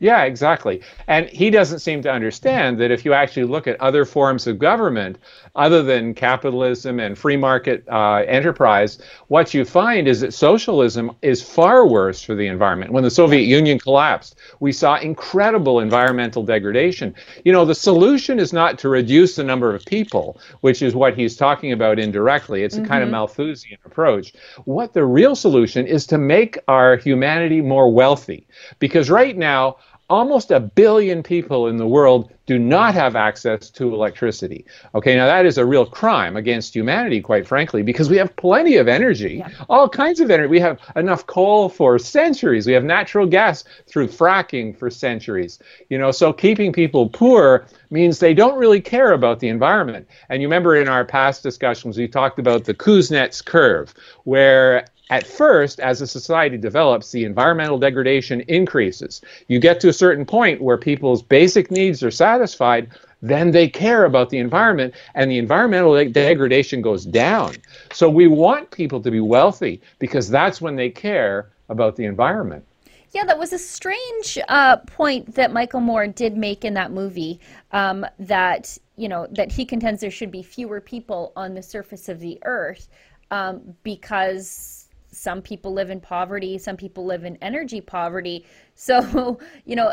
yeah, 0.00 0.24
exactly. 0.24 0.82
And 1.06 1.28
he 1.28 1.50
doesn't 1.50 1.78
seem 1.78 2.02
to 2.02 2.10
understand 2.10 2.78
that 2.78 2.90
if 2.90 3.04
you 3.04 3.14
actually 3.14 3.44
look 3.44 3.68
at 3.68 3.80
other 3.80 4.04
forms 4.04 4.46
of 4.46 4.58
government, 4.58 5.18
other 5.54 5.84
than 5.84 6.14
capitalism 6.14 6.98
and 6.98 7.16
free 7.16 7.36
market 7.36 7.84
uh, 7.88 8.24
enterprise, 8.26 8.98
what 9.28 9.54
you 9.54 9.64
find 9.64 10.08
is 10.08 10.20
that 10.20 10.34
socialism 10.34 11.12
is 11.22 11.40
far 11.42 11.86
worse 11.86 12.22
for 12.22 12.34
the 12.34 12.48
environment. 12.48 12.92
When 12.92 13.04
the 13.04 13.10
Soviet 13.10 13.46
Union 13.46 13.78
collapsed, 13.78 14.36
we 14.58 14.72
saw 14.72 14.96
incredible 14.96 15.78
environmental 15.78 16.42
degradation. 16.42 17.14
You 17.44 17.52
know, 17.52 17.64
the 17.64 17.74
solution 17.74 18.40
is 18.40 18.52
not 18.52 18.78
to 18.80 18.88
reduce 18.88 19.36
the 19.36 19.44
number 19.44 19.74
of 19.74 19.84
people, 19.84 20.40
which 20.60 20.82
is 20.82 20.96
what 20.96 21.14
he's 21.14 21.36
talking 21.36 21.70
about 21.70 22.00
indirectly. 22.00 22.64
It's 22.64 22.74
a 22.74 22.80
mm-hmm. 22.80 22.88
kind 22.88 23.02
of 23.04 23.06
mm-hmm. 23.06 23.16
Malthusian 23.16 23.78
approach. 23.84 24.32
What 24.64 24.92
the 24.92 25.04
real 25.04 25.36
solution 25.36 25.86
is 25.86 26.04
to 26.08 26.18
make 26.18 26.58
our 26.66 26.96
humanity 26.96 27.60
more 27.60 27.92
wealthy. 27.92 28.48
Because 28.80 29.08
right 29.08 29.36
now, 29.36 29.76
almost 30.14 30.50
a 30.50 30.60
billion 30.60 31.22
people 31.22 31.66
in 31.66 31.76
the 31.76 31.86
world 31.86 32.30
do 32.46 32.58
not 32.58 32.94
have 32.94 33.16
access 33.16 33.70
to 33.70 33.92
electricity. 33.94 34.64
Okay, 34.94 35.16
now 35.16 35.26
that 35.26 35.46
is 35.46 35.58
a 35.58 35.64
real 35.64 35.86
crime 35.86 36.36
against 36.36 36.74
humanity, 36.74 37.20
quite 37.20 37.46
frankly, 37.46 37.82
because 37.82 38.10
we 38.10 38.16
have 38.18 38.34
plenty 38.36 38.76
of 38.76 38.86
energy, 38.86 39.36
yeah. 39.36 39.48
all 39.68 39.88
kinds 39.88 40.20
of 40.20 40.30
energy. 40.30 40.48
We 40.48 40.60
have 40.60 40.78
enough 40.94 41.26
coal 41.26 41.68
for 41.68 41.98
centuries. 41.98 42.66
We 42.66 42.74
have 42.74 42.84
natural 42.84 43.26
gas 43.26 43.64
through 43.86 44.08
fracking 44.08 44.78
for 44.78 44.90
centuries. 44.90 45.58
You 45.88 45.98
know, 45.98 46.10
so 46.10 46.32
keeping 46.32 46.72
people 46.72 47.08
poor 47.08 47.66
means 47.90 48.18
they 48.18 48.34
don't 48.34 48.58
really 48.58 48.80
care 48.80 49.12
about 49.12 49.40
the 49.40 49.48
environment. 49.48 50.06
And 50.28 50.42
you 50.42 50.48
remember 50.48 50.76
in 50.76 50.88
our 50.88 51.04
past 51.04 51.42
discussions, 51.42 51.96
we 51.96 52.08
talked 52.08 52.38
about 52.38 52.64
the 52.64 52.74
Kuznets 52.74 53.44
curve, 53.44 53.94
where 54.24 54.86
at 55.10 55.26
first, 55.26 55.80
as 55.80 56.00
a 56.00 56.06
society 56.06 56.56
develops, 56.56 57.12
the 57.12 57.24
environmental 57.24 57.78
degradation 57.78 58.40
increases. 58.42 59.20
You 59.48 59.58
get 59.58 59.80
to 59.80 59.88
a 59.88 59.92
certain 59.92 60.24
point 60.24 60.62
where 60.62 60.78
people's 60.78 61.22
basic 61.22 61.70
needs 61.70 62.02
are 62.02 62.10
satisfied, 62.10 62.90
then 63.20 63.50
they 63.50 63.68
care 63.68 64.04
about 64.04 64.30
the 64.30 64.38
environment, 64.38 64.94
and 65.14 65.30
the 65.30 65.38
environmental 65.38 65.94
de- 65.94 66.08
degradation 66.08 66.80
goes 66.80 67.04
down. 67.04 67.54
So 67.92 68.08
we 68.08 68.26
want 68.28 68.70
people 68.70 69.00
to 69.02 69.10
be 69.10 69.20
wealthy 69.20 69.80
because 69.98 70.28
that's 70.28 70.60
when 70.60 70.76
they 70.76 70.90
care 70.90 71.50
about 71.68 71.96
the 71.96 72.04
environment. 72.04 72.64
Yeah, 73.12 73.24
that 73.24 73.38
was 73.38 73.52
a 73.52 73.58
strange 73.58 74.38
uh, 74.48 74.78
point 74.78 75.36
that 75.36 75.52
Michael 75.52 75.80
Moore 75.80 76.08
did 76.08 76.36
make 76.36 76.64
in 76.64 76.74
that 76.74 76.90
movie. 76.90 77.40
Um, 77.72 78.04
that 78.18 78.76
you 78.96 79.08
know 79.08 79.28
that 79.30 79.52
he 79.52 79.64
contends 79.64 80.00
there 80.00 80.10
should 80.10 80.32
be 80.32 80.42
fewer 80.42 80.80
people 80.80 81.32
on 81.36 81.54
the 81.54 81.62
surface 81.62 82.08
of 82.08 82.18
the 82.18 82.38
earth 82.44 82.88
um, 83.30 83.74
because 83.84 84.83
some 85.14 85.40
people 85.40 85.72
live 85.72 85.90
in 85.90 86.00
poverty, 86.00 86.58
some 86.58 86.76
people 86.76 87.04
live 87.04 87.24
in 87.24 87.36
energy 87.36 87.80
poverty. 87.80 88.44
So, 88.74 89.38
you 89.64 89.76
know, 89.76 89.92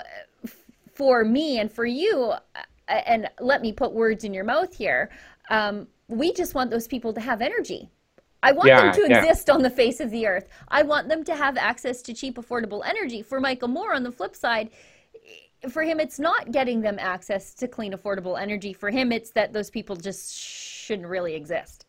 for 0.93 1.23
me 1.23 1.59
and 1.59 1.71
for 1.71 1.85
you, 1.85 2.33
and 2.87 3.29
let 3.39 3.61
me 3.61 3.71
put 3.71 3.93
words 3.93 4.23
in 4.23 4.33
your 4.33 4.43
mouth 4.43 4.73
here, 4.73 5.09
um, 5.49 5.87
we 6.07 6.33
just 6.33 6.55
want 6.55 6.69
those 6.71 6.87
people 6.87 7.13
to 7.13 7.21
have 7.21 7.41
energy. 7.41 7.89
I 8.43 8.51
want 8.51 8.67
yeah, 8.67 8.91
them 8.91 8.93
to 8.93 9.09
yeah. 9.09 9.19
exist 9.19 9.49
on 9.49 9.61
the 9.61 9.69
face 9.69 9.99
of 9.99 10.09
the 10.09 10.25
earth. 10.25 10.49
I 10.67 10.81
want 10.81 11.07
them 11.07 11.23
to 11.25 11.35
have 11.35 11.57
access 11.57 12.01
to 12.03 12.13
cheap, 12.13 12.37
affordable 12.37 12.81
energy. 12.85 13.21
For 13.21 13.39
Michael 13.39 13.67
Moore, 13.67 13.93
on 13.93 14.03
the 14.03 14.11
flip 14.11 14.35
side, 14.35 14.71
for 15.69 15.83
him, 15.83 15.99
it's 15.99 16.19
not 16.19 16.51
getting 16.51 16.81
them 16.81 16.97
access 16.99 17.53
to 17.55 17.67
clean, 17.67 17.93
affordable 17.93 18.41
energy. 18.41 18.73
For 18.73 18.89
him, 18.89 19.11
it's 19.11 19.29
that 19.31 19.53
those 19.53 19.69
people 19.69 19.95
just 19.95 20.35
shouldn't 20.35 21.07
really 21.07 21.35
exist. 21.35 21.85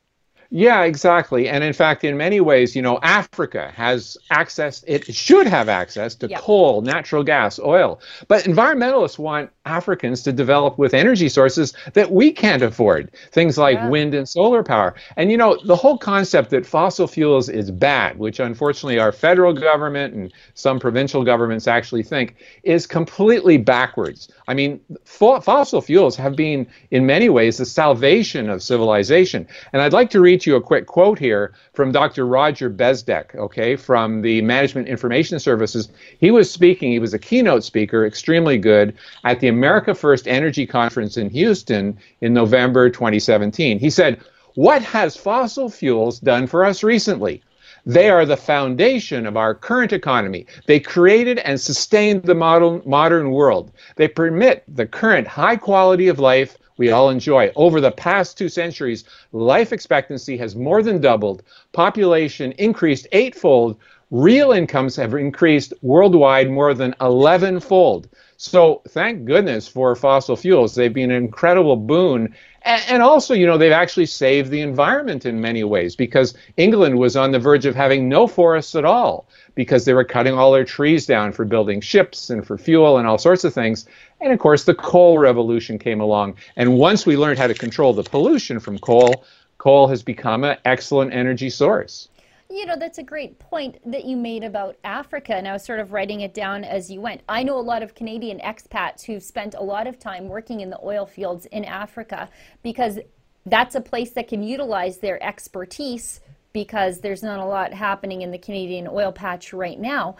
Yeah, 0.54 0.82
exactly. 0.82 1.49
And 1.49 1.64
in 1.64 1.73
fact, 1.73 2.04
in 2.04 2.18
many 2.18 2.42
ways, 2.42 2.76
you 2.76 2.82
know, 2.82 2.99
Africa 3.02 3.73
has 3.75 4.18
access, 4.28 4.85
it 4.87 5.06
should 5.14 5.47
have 5.47 5.71
access 5.71 6.14
to 6.16 6.28
yep. 6.28 6.40
coal, 6.40 6.82
natural 6.82 7.25
gas, 7.25 7.59
oil. 7.59 8.00
But 8.28 8.44
environmentalists 8.44 9.18
want 9.18 9.50
Africans 9.64 10.23
to 10.25 10.32
develop 10.32 10.76
with 10.76 10.92
energy 10.92 11.30
sources 11.30 11.73
that 11.94 12.12
we 12.12 12.32
can't 12.32 12.62
afford, 12.62 13.11
things 13.30 13.56
like 13.56 13.76
yeah. 13.76 13.88
wind 13.88 14.12
and 14.12 14.28
solar 14.28 14.62
power. 14.62 14.94
And, 15.16 15.30
you 15.30 15.38
know, 15.38 15.59
the 15.64 15.76
whole 15.76 15.97
concept 15.97 16.50
that 16.50 16.66
fossil 16.66 17.06
fuels 17.06 17.49
is 17.49 17.71
bad, 17.71 18.18
which 18.18 18.38
unfortunately 18.38 18.99
our 18.99 19.12
federal 19.12 19.54
government 19.54 20.12
and 20.12 20.35
some 20.52 20.78
provincial 20.78 21.25
governments 21.25 21.66
actually 21.66 22.02
think, 22.02 22.37
is 22.62 22.87
completely 22.87 23.56
backwards. 23.56 24.28
I 24.49 24.52
mean, 24.52 24.80
fo- 25.04 25.40
fossil 25.40 25.80
fuels 25.80 26.14
have 26.16 26.37
been, 26.37 26.66
in 26.90 27.06
many 27.06 27.30
ways, 27.30 27.56
the 27.56 27.64
salvation 27.64 28.50
of 28.50 28.62
civilization. 28.62 29.47
And 29.73 29.80
I'd 29.80 29.94
like 29.94 30.11
to 30.11 30.21
read 30.21 30.41
you 30.46 30.56
a 30.56 30.61
quick 30.61 30.87
quote 30.87 31.18
here 31.18 31.52
from 31.72 31.92
Dr. 31.92 32.26
Roger 32.26 32.70
Bezdek, 32.70 33.34
okay, 33.34 33.76
from 33.76 34.22
the 34.22 34.42
Management 34.42 34.88
Information 34.88 35.38
Services. 35.38 35.88
He 36.18 36.30
was 36.30 36.50
speaking, 36.50 36.92
he 36.92 36.99
was 36.99 37.14
a 37.14 37.18
keynote 37.18 37.64
speaker, 37.64 38.06
extremely 38.06 38.58
good, 38.58 38.94
at 39.25 39.40
the 39.40 39.49
America 39.49 39.94
First 39.94 40.28
Energy 40.28 40.66
Conference 40.66 41.16
in 41.16 41.30
Houston 41.30 41.99
in 42.20 42.32
November 42.32 42.90
2017. 42.90 43.78
He 43.78 43.90
said, 43.90 44.20
What 44.54 44.82
has 44.82 45.16
fossil 45.16 45.68
fuels 45.68 46.20
done 46.20 46.46
for 46.46 46.64
us 46.64 46.82
recently? 46.82 47.42
They 47.84 48.11
are 48.11 48.25
the 48.25 48.37
foundation 48.37 49.26
of 49.26 49.37
our 49.37 49.54
current 49.54 49.92
economy. 49.92 50.46
They 50.66 50.78
created 50.78 51.38
and 51.38 51.61
sustained 51.61 52.22
the 52.22 52.34
modern, 52.34 52.80
modern 52.87 53.32
world. 53.32 53.72
They 53.96 54.06
permit 54.06 54.62
the 54.68 54.87
current 54.87 55.26
high 55.26 55.56
quality 55.56 56.06
of 56.06 56.20
life 56.20 56.56
we 56.76 56.90
all 56.90 57.10
enjoy. 57.10 57.52
Over 57.56 57.80
the 57.80 57.90
past 57.90 58.38
two 58.38 58.48
centuries, 58.48 59.04
life 59.32 59.72
expectancy 59.72 60.36
has 60.38 60.56
more 60.56 60.82
than 60.82 61.00
doubled, 61.00 61.42
population 61.72 62.52
increased 62.52 63.06
eightfold, 63.12 63.78
real 64.10 64.52
incomes 64.52 64.94
have 64.96 65.14
increased 65.14 65.72
worldwide 65.82 66.50
more 66.50 66.74
than 66.74 66.94
11 67.00 67.60
fold. 67.60 68.08
So 68.36 68.82
thank 68.88 69.24
goodness 69.24 69.68
for 69.68 69.96
fossil 69.96 70.36
fuels. 70.36 70.74
They've 70.74 70.92
been 70.92 71.10
an 71.10 71.24
incredible 71.24 71.76
boon. 71.76 72.34
And, 72.64 73.02
also, 73.02 73.34
you 73.34 73.46
know, 73.46 73.58
they've 73.58 73.72
actually 73.72 74.06
saved 74.06 74.50
the 74.50 74.60
environment 74.60 75.26
in 75.26 75.40
many 75.40 75.64
ways 75.64 75.96
because 75.96 76.34
England 76.56 76.96
was 76.96 77.16
on 77.16 77.32
the 77.32 77.38
verge 77.40 77.66
of 77.66 77.74
having 77.74 78.08
no 78.08 78.28
forests 78.28 78.76
at 78.76 78.84
all 78.84 79.28
because 79.54 79.85
they 79.85 79.94
were 79.94 80.04
cutting 80.04 80.35
all 80.35 80.52
their 80.52 80.64
trees 80.64 81.06
down 81.06 81.32
for 81.32 81.44
building 81.44 81.80
ships 81.80 82.30
and 82.30 82.47
for 82.47 82.56
fuel 82.56 82.99
and 82.99 83.06
all 83.06 83.18
sorts 83.18 83.44
of 83.44 83.52
things. 83.52 83.87
And 84.21 84.32
of 84.32 84.38
course, 84.38 84.64
the 84.64 84.75
coal 84.75 85.18
revolution 85.18 85.78
came 85.78 86.00
along. 86.00 86.37
And 86.56 86.78
once 86.78 87.04
we 87.04 87.16
learned 87.16 87.38
how 87.38 87.47
to 87.47 87.54
control 87.54 87.92
the 87.92 88.02
pollution 88.02 88.61
from 88.61 88.78
coal, 88.78 89.25
coal 89.59 89.88
has 89.88 90.02
become 90.02 90.44
an 90.44 90.56
excellent 90.64 91.12
energy 91.12 91.50
source. 91.50 92.09
You 92.50 92.66
know, 92.66 92.76
that's 92.78 92.99
a 92.99 93.02
great 93.02 93.38
point 93.38 93.78
that 93.90 94.04
you 94.04 94.14
made 94.14 94.44
about 94.44 94.76
Africa, 94.85 95.35
and 95.35 95.49
I 95.49 95.54
was 95.54 95.64
sort 95.64 95.80
of 95.80 95.92
writing 95.92 96.21
it 96.21 96.35
down 96.35 96.64
as 96.64 96.90
you 96.90 97.00
went. 97.00 97.23
I 97.26 97.42
know 97.42 97.59
a 97.59 97.62
lot 97.62 97.82
of 97.82 97.94
Canadian 97.94 98.40
expats 98.40 99.04
who've 99.04 99.23
spent 99.23 99.54
a 99.54 99.62
lot 99.62 99.87
of 99.87 99.99
time 99.99 100.28
working 100.28 100.61
in 100.61 100.68
the 100.68 100.78
oil 100.85 101.06
fields 101.06 101.47
in 101.47 101.64
Africa 101.64 102.28
because 102.62 102.99
that's 103.47 103.75
a 103.75 103.80
place 103.80 104.11
that 104.11 104.28
can 104.28 104.42
utilize 104.42 104.99
their 104.99 105.23
expertise 105.23 106.21
because 106.52 107.00
there's 107.00 107.23
not 107.23 107.40
a 107.40 107.44
lot 107.44 107.73
happening 107.73 108.23
in 108.23 108.30
the 108.30 108.38
Canadian 108.38 108.88
oil 108.88 109.12
patch 109.12 109.52
right 109.52 109.78
now. 109.78 110.16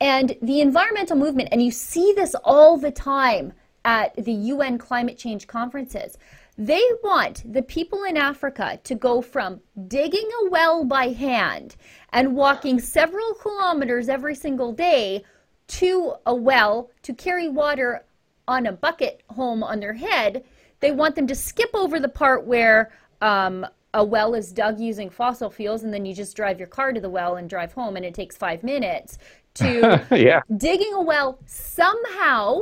And 0.00 0.36
the 0.42 0.60
environmental 0.60 1.16
movement, 1.16 1.48
and 1.52 1.62
you 1.62 1.70
see 1.70 2.12
this 2.14 2.34
all 2.44 2.76
the 2.76 2.90
time 2.90 3.52
at 3.84 4.14
the 4.16 4.32
UN 4.32 4.78
climate 4.78 5.18
change 5.18 5.46
conferences. 5.46 6.18
They 6.56 6.82
want 7.04 7.52
the 7.52 7.62
people 7.62 8.02
in 8.02 8.16
Africa 8.16 8.80
to 8.82 8.94
go 8.94 9.22
from 9.22 9.60
digging 9.86 10.28
a 10.42 10.50
well 10.50 10.84
by 10.84 11.08
hand 11.08 11.76
and 12.12 12.34
walking 12.34 12.80
several 12.80 13.34
kilometers 13.34 14.08
every 14.08 14.34
single 14.34 14.72
day 14.72 15.24
to 15.68 16.14
a 16.26 16.34
well 16.34 16.90
to 17.02 17.14
carry 17.14 17.48
water 17.48 18.04
on 18.48 18.66
a 18.66 18.72
bucket 18.72 19.22
home 19.30 19.62
on 19.62 19.78
their 19.78 19.92
head. 19.92 20.44
They 20.80 20.90
want 20.90 21.14
them 21.14 21.26
to 21.28 21.34
skip 21.34 21.70
over 21.74 22.00
the 22.00 22.08
part 22.08 22.44
where 22.44 22.90
um, 23.20 23.66
a 23.94 24.04
well 24.04 24.34
is 24.34 24.52
dug 24.52 24.78
using 24.78 25.08
fossil 25.08 25.50
fuels 25.50 25.82
and 25.82 25.92
then 25.92 26.04
you 26.04 26.14
just 26.14 26.36
drive 26.36 26.58
your 26.58 26.68
car 26.68 26.92
to 26.92 27.00
the 27.00 27.08
well 27.08 27.36
and 27.36 27.48
drive 27.48 27.72
home 27.72 27.96
and 27.96 28.04
it 28.04 28.14
takes 28.14 28.36
five 28.36 28.62
minutes 28.62 29.18
to 29.54 30.04
yeah. 30.10 30.40
digging 30.56 30.92
a 30.94 31.00
well 31.00 31.38
somehow 31.46 32.60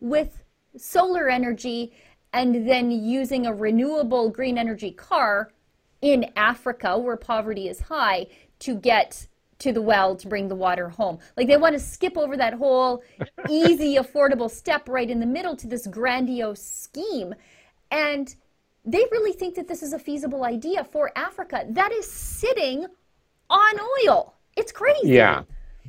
with 0.00 0.42
solar 0.76 1.28
energy 1.28 1.92
and 2.32 2.66
then 2.68 2.90
using 2.90 3.46
a 3.46 3.54
renewable 3.54 4.30
green 4.30 4.56
energy 4.56 4.90
car 4.90 5.52
in 6.00 6.30
Africa 6.36 6.98
where 6.98 7.16
poverty 7.16 7.68
is 7.68 7.80
high 7.80 8.26
to 8.58 8.74
get 8.74 9.28
to 9.58 9.72
the 9.72 9.82
well 9.82 10.16
to 10.16 10.26
bring 10.26 10.48
the 10.48 10.56
water 10.56 10.88
home. 10.88 11.18
Like 11.36 11.46
they 11.46 11.56
want 11.56 11.74
to 11.74 11.80
skip 11.80 12.18
over 12.18 12.36
that 12.36 12.54
whole 12.54 13.02
easy, 13.48 13.96
affordable 13.98 14.50
step 14.50 14.88
right 14.88 15.08
in 15.08 15.20
the 15.20 15.26
middle 15.26 15.54
to 15.56 15.68
this 15.68 15.86
grandiose 15.86 16.62
scheme. 16.62 17.34
And 17.90 18.34
they 18.84 19.04
really 19.12 19.32
think 19.32 19.54
that 19.54 19.68
this 19.68 19.82
is 19.82 19.92
a 19.92 19.98
feasible 19.98 20.44
idea 20.44 20.84
for 20.84 21.12
Africa 21.16 21.64
that 21.70 21.92
is 21.92 22.10
sitting 22.10 22.86
on 23.48 23.74
oil. 24.04 24.34
It's 24.56 24.72
crazy. 24.72 25.08
Yeah. 25.08 25.42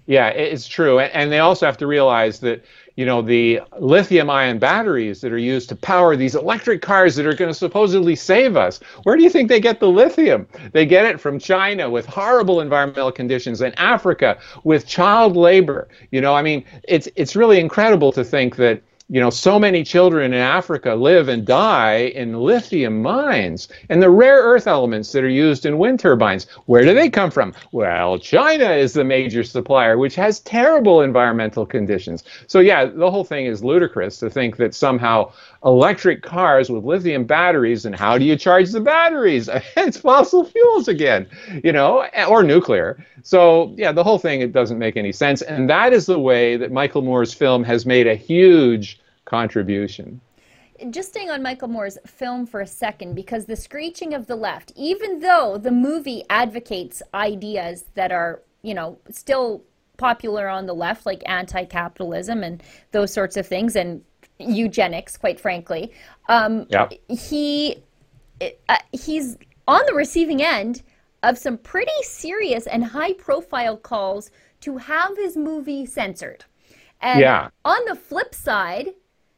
Yeah, 0.05 0.27
it's 0.29 0.67
true. 0.67 0.99
And 0.99 1.31
they 1.31 1.39
also 1.39 1.65
have 1.65 1.77
to 1.77 1.87
realize 1.87 2.39
that, 2.41 2.65
you 2.97 3.05
know, 3.05 3.21
the 3.21 3.61
lithium 3.79 4.29
ion 4.29 4.59
batteries 4.59 5.21
that 5.21 5.31
are 5.31 5.37
used 5.37 5.69
to 5.69 5.77
power 5.77 6.17
these 6.17 6.35
electric 6.35 6.81
cars 6.81 7.15
that 7.15 7.25
are 7.25 7.33
going 7.33 7.49
to 7.49 7.57
supposedly 7.57 8.13
save 8.17 8.57
us, 8.57 8.81
where 9.03 9.15
do 9.15 9.23
you 9.23 9.29
think 9.29 9.47
they 9.47 9.61
get 9.61 9.79
the 9.79 9.87
lithium? 9.87 10.45
They 10.73 10.85
get 10.85 11.05
it 11.05 11.21
from 11.21 11.39
China 11.39 11.89
with 11.89 12.05
horrible 12.05 12.59
environmental 12.59 13.13
conditions 13.13 13.61
and 13.61 13.73
Africa 13.79 14.37
with 14.65 14.85
child 14.85 15.37
labor. 15.37 15.87
You 16.11 16.19
know, 16.19 16.35
I 16.35 16.41
mean, 16.41 16.65
it's 16.83 17.07
it's 17.15 17.33
really 17.35 17.61
incredible 17.61 18.11
to 18.11 18.25
think 18.25 18.57
that 18.57 18.83
you 19.09 19.19
know, 19.19 19.29
so 19.29 19.59
many 19.59 19.83
children 19.83 20.33
in 20.33 20.39
Africa 20.39 20.95
live 20.95 21.27
and 21.27 21.45
die 21.45 22.11
in 22.15 22.39
lithium 22.39 23.01
mines 23.01 23.67
and 23.89 24.01
the 24.01 24.09
rare 24.09 24.41
earth 24.41 24.65
elements 24.65 25.11
that 25.11 25.23
are 25.23 25.29
used 25.29 25.65
in 25.65 25.77
wind 25.77 25.99
turbines. 25.99 26.47
Where 26.65 26.83
do 26.83 26.93
they 26.93 27.09
come 27.09 27.29
from? 27.29 27.53
Well, 27.71 28.17
China 28.17 28.71
is 28.71 28.93
the 28.93 29.03
major 29.03 29.43
supplier, 29.43 29.97
which 29.97 30.15
has 30.15 30.39
terrible 30.39 31.01
environmental 31.01 31.65
conditions. 31.65 32.23
So, 32.47 32.59
yeah, 32.59 32.85
the 32.85 33.11
whole 33.11 33.25
thing 33.25 33.45
is 33.45 33.63
ludicrous 33.63 34.17
to 34.19 34.29
think 34.29 34.57
that 34.57 34.73
somehow 34.73 35.33
electric 35.65 36.21
cars 36.21 36.69
with 36.69 36.83
lithium 36.83 37.23
batteries, 37.23 37.85
and 37.85 37.95
how 37.95 38.17
do 38.17 38.25
you 38.25 38.35
charge 38.35 38.71
the 38.71 38.81
batteries? 38.81 39.49
it's 39.77 39.97
fossil 39.97 40.45
fuels 40.45 40.87
again, 40.87 41.27
you 41.63 41.71
know, 41.71 42.05
or 42.27 42.43
nuclear. 42.43 43.03
So, 43.23 43.73
yeah, 43.77 43.91
the 43.91 44.03
whole 44.03 44.19
thing, 44.19 44.41
it 44.41 44.51
doesn't 44.51 44.79
make 44.79 44.97
any 44.97 45.11
sense. 45.11 45.41
And 45.41 45.69
that 45.69 45.93
is 45.93 46.05
the 46.05 46.19
way 46.19 46.57
that 46.57 46.71
Michael 46.71 47.01
Moore's 47.01 47.33
film 47.33 47.63
has 47.63 47.85
made 47.85 48.07
a 48.07 48.15
huge 48.15 48.99
contribution. 49.25 50.19
Just 50.89 51.09
staying 51.09 51.29
on 51.29 51.41
Michael 51.41 51.69
Moore's 51.69 51.97
film 52.05 52.45
for 52.45 52.59
a 52.59 52.67
second, 52.67 53.15
because 53.15 53.45
The 53.45 53.55
Screeching 53.55 54.13
of 54.13 54.27
the 54.27 54.35
Left, 54.35 54.73
even 54.75 55.19
though 55.19 55.57
the 55.57 55.71
movie 55.71 56.23
advocates 56.29 57.01
ideas 57.13 57.85
that 57.95 58.11
are, 58.11 58.41
you 58.63 58.73
know, 58.73 58.97
still 59.09 59.63
popular 59.95 60.49
on 60.49 60.65
the 60.65 60.73
left, 60.73 61.05
like 61.05 61.21
anti 61.25 61.63
capitalism 61.63 62.43
and 62.43 62.61
those 62.91 63.13
sorts 63.13 63.37
of 63.37 63.47
things, 63.47 63.75
and 63.75 64.03
eugenics, 64.43 65.17
quite 65.17 65.39
frankly. 65.39 65.91
Um, 66.29 66.65
yeah. 66.69 66.89
He 67.09 67.83
uh, 68.41 68.77
he's 68.91 69.37
on 69.67 69.81
the 69.85 69.93
receiving 69.93 70.41
end 70.41 70.83
of 71.23 71.37
some 71.37 71.57
pretty 71.57 71.91
serious 72.01 72.67
and 72.67 72.83
high 72.83 73.13
profile 73.13 73.77
calls 73.77 74.31
to 74.61 74.77
have 74.77 75.15
his 75.17 75.37
movie 75.37 75.85
censored. 75.85 76.43
And 77.01 77.19
yeah. 77.19 77.49
on 77.65 77.77
the 77.87 77.95
flip 77.95 78.33
side, 78.35 78.89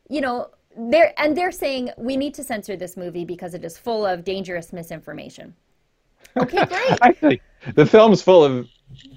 you 0.09 0.21
know, 0.21 0.49
they're 0.77 1.13
and 1.17 1.35
they're 1.35 1.51
saying 1.51 1.91
we 1.97 2.17
need 2.17 2.33
to 2.35 2.43
censor 2.43 2.75
this 2.75 2.97
movie 2.97 3.25
because 3.25 3.53
it 3.53 3.63
is 3.63 3.77
full 3.77 4.05
of 4.05 4.23
dangerous 4.23 4.73
misinformation. 4.73 5.55
Okay, 6.37 6.65
great. 6.65 6.97
Actually, 7.01 7.41
the 7.75 7.85
film's 7.85 8.21
full 8.21 8.43
of 8.43 8.67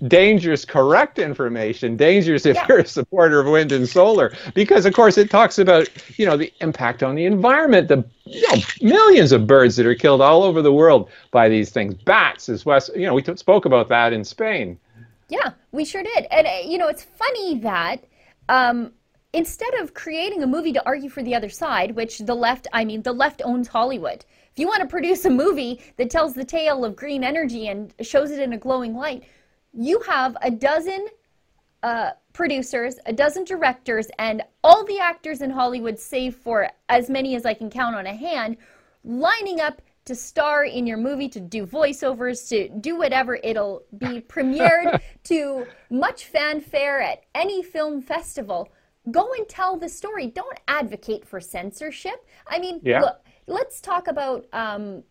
dangerous 0.07 0.65
correct 0.65 1.19
information 1.19 1.97
dangerous 1.97 2.47
if 2.47 2.57
yeah. 2.57 2.67
you're 2.69 2.79
a 2.79 2.87
supporter 2.87 3.41
of 3.41 3.47
wind 3.47 3.73
and 3.73 3.89
solar 3.89 4.33
because 4.55 4.87
of 4.87 4.95
course 4.95 5.19
it 5.19 5.31
talks 5.31 5.59
about 5.59 5.89
you 6.19 6.27
know 6.27 6.37
the 6.37 6.53
impact 6.61 7.03
on 7.03 7.15
the 7.15 7.25
environment 7.25 7.89
the 7.89 8.05
you 8.25 8.43
know, 8.49 8.63
millions 8.83 9.33
of 9.33 9.47
birds 9.47 9.77
that 9.77 9.87
are 9.87 9.95
killed 9.95 10.21
all 10.21 10.43
over 10.43 10.61
the 10.61 10.73
world 10.73 11.11
by 11.31 11.49
these 11.49 11.71
things. 11.71 11.95
Bats 11.95 12.49
as 12.49 12.65
well 12.65 12.81
you 12.95 13.07
know 13.07 13.15
we 13.15 13.23
t- 13.23 13.37
spoke 13.37 13.65
about 13.65 13.89
that 13.89 14.13
in 14.13 14.25
spain. 14.25 14.79
Yeah 15.29 15.53
we 15.73 15.85
sure 15.85 16.03
did. 16.03 16.27
And 16.31 16.47
uh, 16.47 16.51
you 16.65 16.79
know 16.79 16.89
it's 16.89 17.03
funny 17.03 17.59
that 17.61 18.05
um, 18.49 18.93
instead 19.33 19.75
of 19.75 19.95
creating 19.95 20.43
a 20.43 20.47
movie 20.47 20.73
to 20.73 20.87
argue 20.87 21.11
for 21.11 21.23
the 21.23 21.35
other 21.35 21.51
side 21.51 21.95
which 21.95 22.19
the 22.21 22.35
left 22.35 22.67
i 22.73 22.85
mean 22.85 23.03
the 23.03 23.13
left 23.13 23.43
owns 23.45 23.69
hollywood. 23.69 24.25
If 24.53 24.59
you 24.59 24.67
want 24.67 24.81
to 24.81 24.89
produce 24.89 25.25
a 25.25 25.31
movie 25.31 25.81
that 25.97 26.11
tells 26.11 26.35
the 26.35 26.45
tale 26.45 26.85
of 26.85 26.97
green 26.97 27.23
energy 27.23 27.69
and 27.69 27.95
shows 28.01 28.31
it 28.31 28.41
in 28.41 28.53
a 28.53 28.59
glowing 28.59 28.95
light 28.95 29.25
you 29.73 30.01
have 30.01 30.37
a 30.43 30.51
dozen 30.51 31.07
uh, 31.83 32.11
producers, 32.33 32.99
a 33.07 33.13
dozen 33.13 33.45
directors, 33.45 34.09
and 34.19 34.43
all 34.65 34.85
the 34.85 34.99
actors 34.99 35.43
in 35.43 35.51
Hollywood, 35.51 35.99
save 35.99 36.35
for 36.37 36.69
as 36.89 37.11
many 37.11 37.35
as 37.37 37.45
I 37.45 37.55
can 37.55 37.71
count 37.71 37.97
on 37.97 38.07
a 38.07 38.15
hand, 38.15 38.57
lining 39.05 39.61
up 39.61 39.83
to 40.05 40.15
star 40.15 40.65
in 40.65 40.87
your 40.87 40.97
movie, 40.97 41.29
to 41.29 41.41
do 41.41 41.67
voiceovers, 41.67 42.49
to 42.49 42.69
do 42.69 42.97
whatever. 42.97 43.39
It'll 43.43 43.83
be 43.99 44.21
premiered 44.29 45.01
to 45.25 45.67
much 45.91 46.27
fanfare 46.27 47.01
at 47.01 47.25
any 47.35 47.63
film 47.63 48.01
festival. 48.01 48.69
Go 49.11 49.33
and 49.37 49.49
tell 49.49 49.77
the 49.77 49.89
story. 49.89 50.29
Don't 50.29 50.59
advocate 50.67 51.27
for 51.27 51.41
censorship. 51.41 52.27
I 52.47 52.59
mean, 52.59 52.81
yeah. 52.83 53.01
look, 53.01 53.21
let's 53.47 53.81
talk 53.81 54.09
about 54.09 54.47
um, 54.53 55.03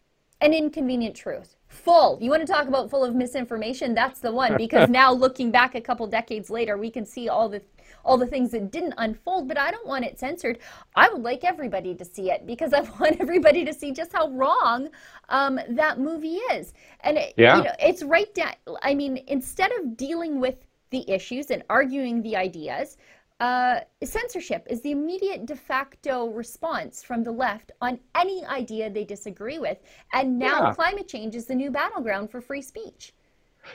an 0.42 0.54
inconvenient 0.54 1.16
truth 1.16 1.57
full. 1.68 2.18
You 2.22 2.30
want 2.30 2.46
to 2.46 2.52
talk 2.52 2.68
about 2.68 2.90
full 2.90 3.04
of 3.04 3.16
misinformation? 3.16 3.94
That's 3.94 4.20
the 4.20 4.32
one 4.32 4.58
because 4.58 4.90
now 5.02 5.12
looking 5.12 5.52
back 5.52 5.76
a 5.76 5.82
couple 5.82 6.08
decades 6.08 6.50
later 6.50 6.78
we 6.78 6.90
can 6.90 7.06
see 7.06 7.30
all 7.30 7.50
the 7.50 7.62
all 8.04 8.18
the 8.18 8.26
things 8.26 8.52
that 8.52 8.72
didn't 8.72 8.94
unfold 8.98 9.48
but 9.50 9.58
i 9.58 9.70
don't 9.70 9.86
want 9.86 10.06
it 10.06 10.18
censored. 10.18 10.60
I 10.96 11.10
would 11.10 11.22
like 11.22 11.44
everybody 11.44 11.94
to 11.96 12.06
see 12.06 12.32
it 12.32 12.46
because 12.46 12.74
i 12.74 12.82
want 13.00 13.20
everybody 13.20 13.66
to 13.66 13.74
see 13.74 13.92
just 13.92 14.14
how 14.14 14.30
wrong 14.30 14.90
um, 15.30 15.60
that 15.70 16.00
movie 16.00 16.38
is. 16.54 16.74
And 17.02 17.18
it, 17.18 17.34
yeah. 17.38 17.58
you 17.58 17.64
know, 17.64 17.74
it's 17.80 18.04
right 18.04 18.34
down 18.34 18.54
i 18.82 18.94
mean 18.94 19.24
instead 19.28 19.72
of 19.74 19.98
dealing 19.98 20.40
with 20.40 20.56
the 20.90 21.10
issues 21.10 21.52
and 21.52 21.64
arguing 21.70 22.22
the 22.22 22.36
ideas 22.36 22.98
uh, 23.40 23.82
censorship 24.04 24.66
is 24.70 24.82
the 24.82 24.92
immediate 24.92 25.46
de 25.46 25.56
facto 25.56 26.28
response 26.30 27.04
from 27.04 27.24
the 27.24 27.32
left 27.32 27.72
on 27.82 28.00
any 28.16 28.46
idea 28.46 28.90
they 28.90 29.06
disagree 29.06 29.60
with. 29.60 29.78
And 30.14 30.40
now 30.40 30.68
yeah. 30.68 30.74
climate 30.74 31.08
change 31.08 31.36
is 31.36 31.46
the 31.46 31.56
new 31.56 31.70
battleground 31.70 32.32
for 32.32 32.42
free 32.42 32.62
speech. 32.62 33.14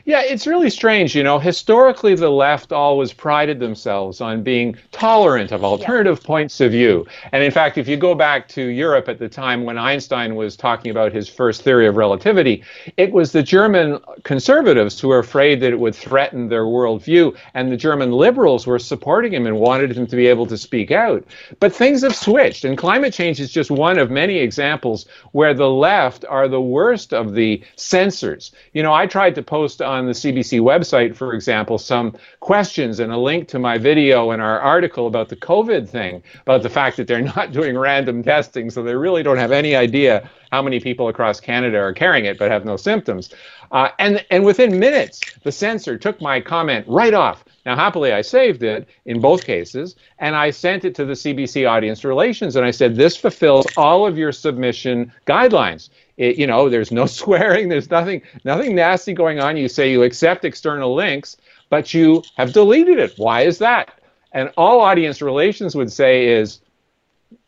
Yeah, 0.04 0.22
it's 0.22 0.46
really 0.46 0.70
strange. 0.70 1.14
You 1.14 1.22
know, 1.22 1.38
historically, 1.38 2.14
the 2.14 2.30
left 2.30 2.72
always 2.72 3.12
prided 3.12 3.60
themselves 3.60 4.20
on 4.20 4.42
being 4.42 4.76
tolerant 4.90 5.52
of 5.52 5.64
alternative 5.64 6.18
yeah. 6.20 6.26
points 6.26 6.60
of 6.60 6.72
view. 6.72 7.06
And 7.32 7.42
in 7.42 7.50
fact, 7.50 7.78
if 7.78 7.86
you 7.86 7.96
go 7.96 8.14
back 8.14 8.48
to 8.48 8.62
Europe 8.62 9.08
at 9.08 9.18
the 9.18 9.28
time 9.28 9.64
when 9.64 9.78
Einstein 9.78 10.34
was 10.34 10.56
talking 10.56 10.90
about 10.90 11.12
his 11.12 11.28
first 11.28 11.62
theory 11.62 11.86
of 11.86 11.96
relativity, 11.96 12.62
it 12.96 13.12
was 13.12 13.32
the 13.32 13.42
German 13.42 13.98
conservatives 14.24 14.98
who 14.98 15.08
were 15.08 15.18
afraid 15.18 15.60
that 15.60 15.72
it 15.72 15.78
would 15.78 15.94
threaten 15.94 16.48
their 16.48 16.64
worldview. 16.64 17.36
And 17.54 17.70
the 17.70 17.76
German 17.76 18.12
liberals 18.12 18.66
were 18.66 18.78
supporting 18.78 19.32
him 19.32 19.46
and 19.46 19.58
wanted 19.58 19.96
him 19.96 20.06
to 20.06 20.16
be 20.16 20.26
able 20.26 20.46
to 20.46 20.56
speak 20.56 20.90
out. 20.90 21.24
But 21.60 21.74
things 21.74 22.02
have 22.02 22.16
switched. 22.16 22.64
And 22.64 22.78
climate 22.78 23.12
change 23.12 23.40
is 23.40 23.52
just 23.52 23.70
one 23.70 23.98
of 23.98 24.10
many 24.10 24.38
examples 24.38 25.06
where 25.32 25.54
the 25.54 25.68
left 25.68 26.24
are 26.28 26.48
the 26.48 26.60
worst 26.60 27.12
of 27.12 27.34
the 27.34 27.62
censors. 27.76 28.52
You 28.72 28.82
know, 28.82 28.92
I 28.92 29.06
tried 29.06 29.34
to 29.34 29.42
post 29.42 29.81
on 29.82 30.06
the 30.06 30.12
CBC 30.12 30.60
website, 30.60 31.14
for 31.14 31.34
example, 31.34 31.78
some 31.78 32.16
questions 32.40 33.00
and 33.00 33.12
a 33.12 33.16
link 33.16 33.48
to 33.48 33.58
my 33.58 33.78
video 33.78 34.30
and 34.30 34.40
our 34.40 34.60
article 34.60 35.06
about 35.06 35.28
the 35.28 35.36
COVID 35.36 35.88
thing, 35.88 36.22
about 36.42 36.62
the 36.62 36.70
fact 36.70 36.96
that 36.96 37.06
they're 37.06 37.20
not 37.36 37.52
doing 37.52 37.76
random 37.76 38.22
testing, 38.22 38.70
so 38.70 38.82
they 38.82 38.94
really 38.94 39.22
don't 39.22 39.38
have 39.38 39.52
any 39.52 39.74
idea 39.76 40.28
how 40.52 40.60
many 40.60 40.78
people 40.78 41.08
across 41.08 41.40
Canada 41.40 41.78
are 41.78 41.94
carrying 41.94 42.26
it 42.26 42.38
but 42.38 42.50
have 42.50 42.66
no 42.66 42.76
symptoms. 42.76 43.30
Uh, 43.72 43.88
and, 43.98 44.24
and 44.30 44.44
within 44.44 44.78
minutes, 44.78 45.22
the 45.44 45.50
censor 45.50 45.96
took 45.96 46.20
my 46.20 46.40
comment 46.42 46.84
right 46.86 47.14
off. 47.14 47.42
Now, 47.64 47.74
happily, 47.74 48.12
I 48.12 48.20
saved 48.20 48.62
it 48.62 48.86
in 49.06 49.18
both 49.18 49.44
cases, 49.44 49.96
and 50.18 50.36
I 50.36 50.50
sent 50.50 50.84
it 50.84 50.94
to 50.96 51.06
the 51.06 51.14
CBC 51.14 51.66
Audience 51.66 52.04
Relations, 52.04 52.54
and 52.54 52.66
I 52.66 52.70
said, 52.70 52.96
this 52.96 53.16
fulfills 53.16 53.66
all 53.78 54.06
of 54.06 54.18
your 54.18 54.30
submission 54.30 55.10
guidelines. 55.26 55.88
It, 56.18 56.36
you 56.36 56.46
know, 56.46 56.68
there's 56.68 56.92
no 56.92 57.06
swearing, 57.20 57.70
there's 57.70 57.90
nothing, 57.90 58.20
nothing 58.44 58.74
nasty 58.74 59.14
going 59.14 59.40
on. 59.40 59.56
You 59.56 59.68
say 59.68 59.90
you 59.90 60.02
accept 60.02 60.44
external 60.44 60.94
links, 60.94 61.38
but 61.70 61.94
you 61.94 62.22
have 62.36 62.52
deleted 62.52 62.98
it. 62.98 63.14
Why 63.16 63.42
is 63.42 63.56
that? 63.58 64.00
And 64.32 64.50
all 64.58 64.80
audience 64.80 65.22
relations 65.22 65.74
would 65.74 65.90
say 65.90 66.26
is, 66.26 66.60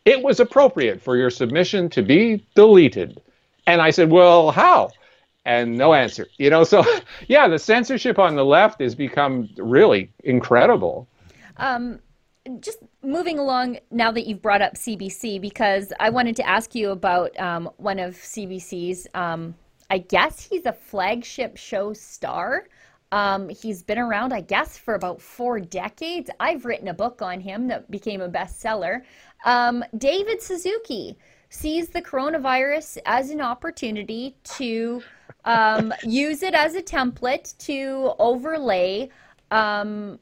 it 0.05 0.21
was 0.23 0.39
appropriate 0.39 1.01
for 1.01 1.17
your 1.17 1.29
submission 1.29 1.89
to 1.89 2.03
be 2.03 2.45
deleted. 2.55 3.19
And 3.67 3.81
I 3.81 3.89
said, 3.89 4.11
well, 4.11 4.51
how? 4.51 4.91
And 5.45 5.77
no 5.77 5.93
answer. 5.93 6.27
You 6.37 6.49
know, 6.51 6.63
so 6.73 6.83
yeah, 7.27 7.47
the 7.47 7.59
censorship 7.59 8.19
on 8.19 8.35
the 8.35 8.45
left 8.45 8.81
has 8.81 8.95
become 8.95 9.49
really 9.57 10.11
incredible. 10.23 11.07
Um, 11.57 11.99
just 12.59 12.79
moving 13.01 13.39
along 13.39 13.79
now 13.89 14.11
that 14.11 14.27
you've 14.27 14.41
brought 14.41 14.61
up 14.61 14.75
CBC, 14.75 15.41
because 15.41 15.91
I 15.99 16.11
wanted 16.11 16.35
to 16.37 16.47
ask 16.47 16.75
you 16.75 16.91
about 16.91 17.37
um, 17.39 17.69
one 17.77 17.97
of 17.97 18.15
CBC's, 18.15 19.07
um, 19.15 19.55
I 19.89 19.99
guess 19.99 20.41
he's 20.41 20.65
a 20.65 20.73
flagship 20.73 21.57
show 21.57 21.93
star. 21.93 22.67
Um, 23.11 23.49
he's 23.49 23.83
been 23.83 23.99
around, 23.99 24.33
I 24.33 24.41
guess, 24.41 24.77
for 24.77 24.95
about 24.95 25.21
four 25.21 25.59
decades. 25.59 26.29
I've 26.39 26.65
written 26.65 26.87
a 26.87 26.93
book 26.93 27.21
on 27.21 27.39
him 27.39 27.67
that 27.67 27.89
became 27.89 28.21
a 28.21 28.29
bestseller. 28.29 29.03
Um, 29.45 29.83
David 29.97 30.41
Suzuki 30.41 31.17
sees 31.49 31.89
the 31.89 32.01
coronavirus 32.01 32.97
as 33.05 33.29
an 33.29 33.41
opportunity 33.41 34.35
to 34.55 35.01
um, 35.45 35.93
use 36.03 36.43
it 36.43 36.53
as 36.53 36.75
a 36.75 36.81
template 36.81 37.57
to 37.59 38.13
overlay 38.19 39.09
um, 39.51 40.19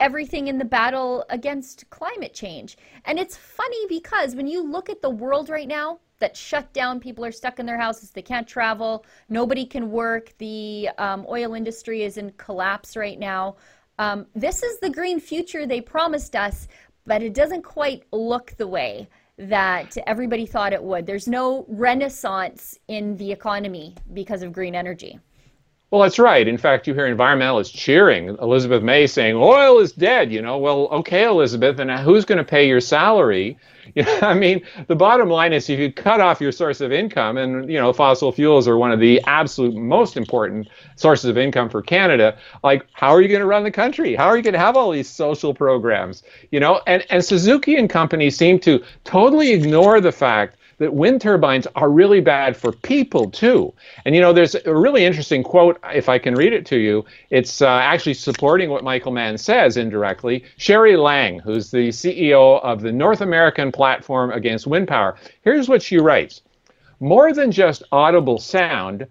everything 0.00 0.48
in 0.48 0.58
the 0.58 0.64
battle 0.64 1.24
against 1.30 1.88
climate 1.90 2.32
change. 2.32 2.78
And 3.04 3.18
it's 3.18 3.36
funny 3.36 3.86
because 3.88 4.34
when 4.34 4.46
you 4.46 4.62
look 4.62 4.88
at 4.88 5.02
the 5.02 5.10
world 5.10 5.48
right 5.48 5.68
now, 5.68 5.98
that 6.20 6.36
shut 6.36 6.72
down, 6.72 7.00
people 7.00 7.24
are 7.24 7.32
stuck 7.32 7.58
in 7.58 7.66
their 7.66 7.78
houses, 7.78 8.10
they 8.10 8.22
can't 8.22 8.46
travel, 8.46 9.04
nobody 9.28 9.64
can 9.64 9.90
work, 9.90 10.32
the 10.38 10.88
um, 10.98 11.26
oil 11.28 11.54
industry 11.54 12.02
is 12.02 12.16
in 12.16 12.30
collapse 12.32 12.96
right 12.96 13.18
now. 13.18 13.56
Um, 13.98 14.26
this 14.34 14.62
is 14.62 14.78
the 14.80 14.90
green 14.90 15.20
future 15.20 15.66
they 15.66 15.80
promised 15.80 16.36
us, 16.36 16.68
but 17.06 17.22
it 17.22 17.34
doesn't 17.34 17.62
quite 17.62 18.04
look 18.12 18.54
the 18.56 18.66
way 18.66 19.08
that 19.38 19.96
everybody 20.06 20.46
thought 20.46 20.72
it 20.72 20.82
would. 20.82 21.06
There's 21.06 21.28
no 21.28 21.64
renaissance 21.68 22.78
in 22.88 23.16
the 23.16 23.30
economy 23.30 23.94
because 24.12 24.42
of 24.42 24.52
green 24.52 24.74
energy. 24.74 25.18
Well, 25.90 26.02
that's 26.02 26.18
right. 26.18 26.46
In 26.46 26.58
fact, 26.58 26.86
you 26.86 26.92
hear 26.92 27.14
environmentalists 27.14 27.72
cheering 27.72 28.36
Elizabeth 28.42 28.82
May 28.82 29.06
saying 29.06 29.36
oil 29.36 29.78
is 29.78 29.92
dead. 29.92 30.30
You 30.30 30.42
know, 30.42 30.58
well, 30.58 30.88
okay, 30.88 31.24
Elizabeth, 31.24 31.78
and 31.78 31.90
who's 31.90 32.26
going 32.26 32.36
to 32.36 32.44
pay 32.44 32.68
your 32.68 32.80
salary? 32.80 33.58
You 33.94 34.02
know, 34.02 34.18
I 34.20 34.34
mean, 34.34 34.60
the 34.86 34.94
bottom 34.94 35.30
line 35.30 35.54
is 35.54 35.70
if 35.70 35.78
you 35.78 35.90
cut 35.90 36.20
off 36.20 36.42
your 36.42 36.52
source 36.52 36.82
of 36.82 36.92
income, 36.92 37.38
and 37.38 37.72
you 37.72 37.78
know, 37.80 37.90
fossil 37.94 38.30
fuels 38.32 38.68
are 38.68 38.76
one 38.76 38.92
of 38.92 39.00
the 39.00 39.18
absolute 39.26 39.74
most 39.74 40.14
important 40.14 40.68
sources 40.96 41.30
of 41.30 41.38
income 41.38 41.70
for 41.70 41.80
Canada. 41.80 42.36
Like, 42.62 42.86
how 42.92 43.08
are 43.14 43.22
you 43.22 43.28
going 43.28 43.40
to 43.40 43.46
run 43.46 43.64
the 43.64 43.70
country? 43.70 44.14
How 44.14 44.26
are 44.26 44.36
you 44.36 44.42
going 44.42 44.52
to 44.52 44.58
have 44.58 44.76
all 44.76 44.90
these 44.90 45.08
social 45.08 45.54
programs? 45.54 46.22
You 46.50 46.60
know, 46.60 46.82
and 46.86 47.02
and 47.08 47.24
Suzuki 47.24 47.76
and 47.76 47.88
company 47.88 48.28
seem 48.28 48.58
to 48.58 48.84
totally 49.04 49.52
ignore 49.52 50.02
the 50.02 50.12
fact 50.12 50.57
that 50.78 50.94
wind 50.94 51.20
turbines 51.20 51.66
are 51.74 51.90
really 51.90 52.20
bad 52.20 52.56
for 52.56 52.72
people 52.72 53.30
too. 53.30 53.72
And 54.04 54.14
you 54.14 54.20
know, 54.20 54.32
there's 54.32 54.54
a 54.54 54.74
really 54.74 55.04
interesting 55.04 55.42
quote, 55.42 55.78
if 55.92 56.08
I 56.08 56.18
can 56.18 56.34
read 56.34 56.52
it 56.52 56.66
to 56.66 56.76
you. 56.76 57.04
It's 57.30 57.60
uh, 57.60 57.68
actually 57.68 58.14
supporting 58.14 58.70
what 58.70 58.84
Michael 58.84 59.12
Mann 59.12 59.36
says 59.38 59.76
indirectly. 59.76 60.44
Sherri 60.56 60.96
Lange, 60.96 61.40
who's 61.40 61.70
the 61.70 61.88
CEO 61.88 62.62
of 62.62 62.80
the 62.80 62.92
North 62.92 63.20
American 63.20 63.72
Platform 63.72 64.30
Against 64.30 64.66
Wind 64.66 64.88
Power, 64.88 65.16
here's 65.42 65.68
what 65.68 65.82
she 65.82 65.98
writes 65.98 66.42
More 67.00 67.32
than 67.32 67.52
just 67.52 67.82
audible 67.92 68.38
sound, 68.38 69.06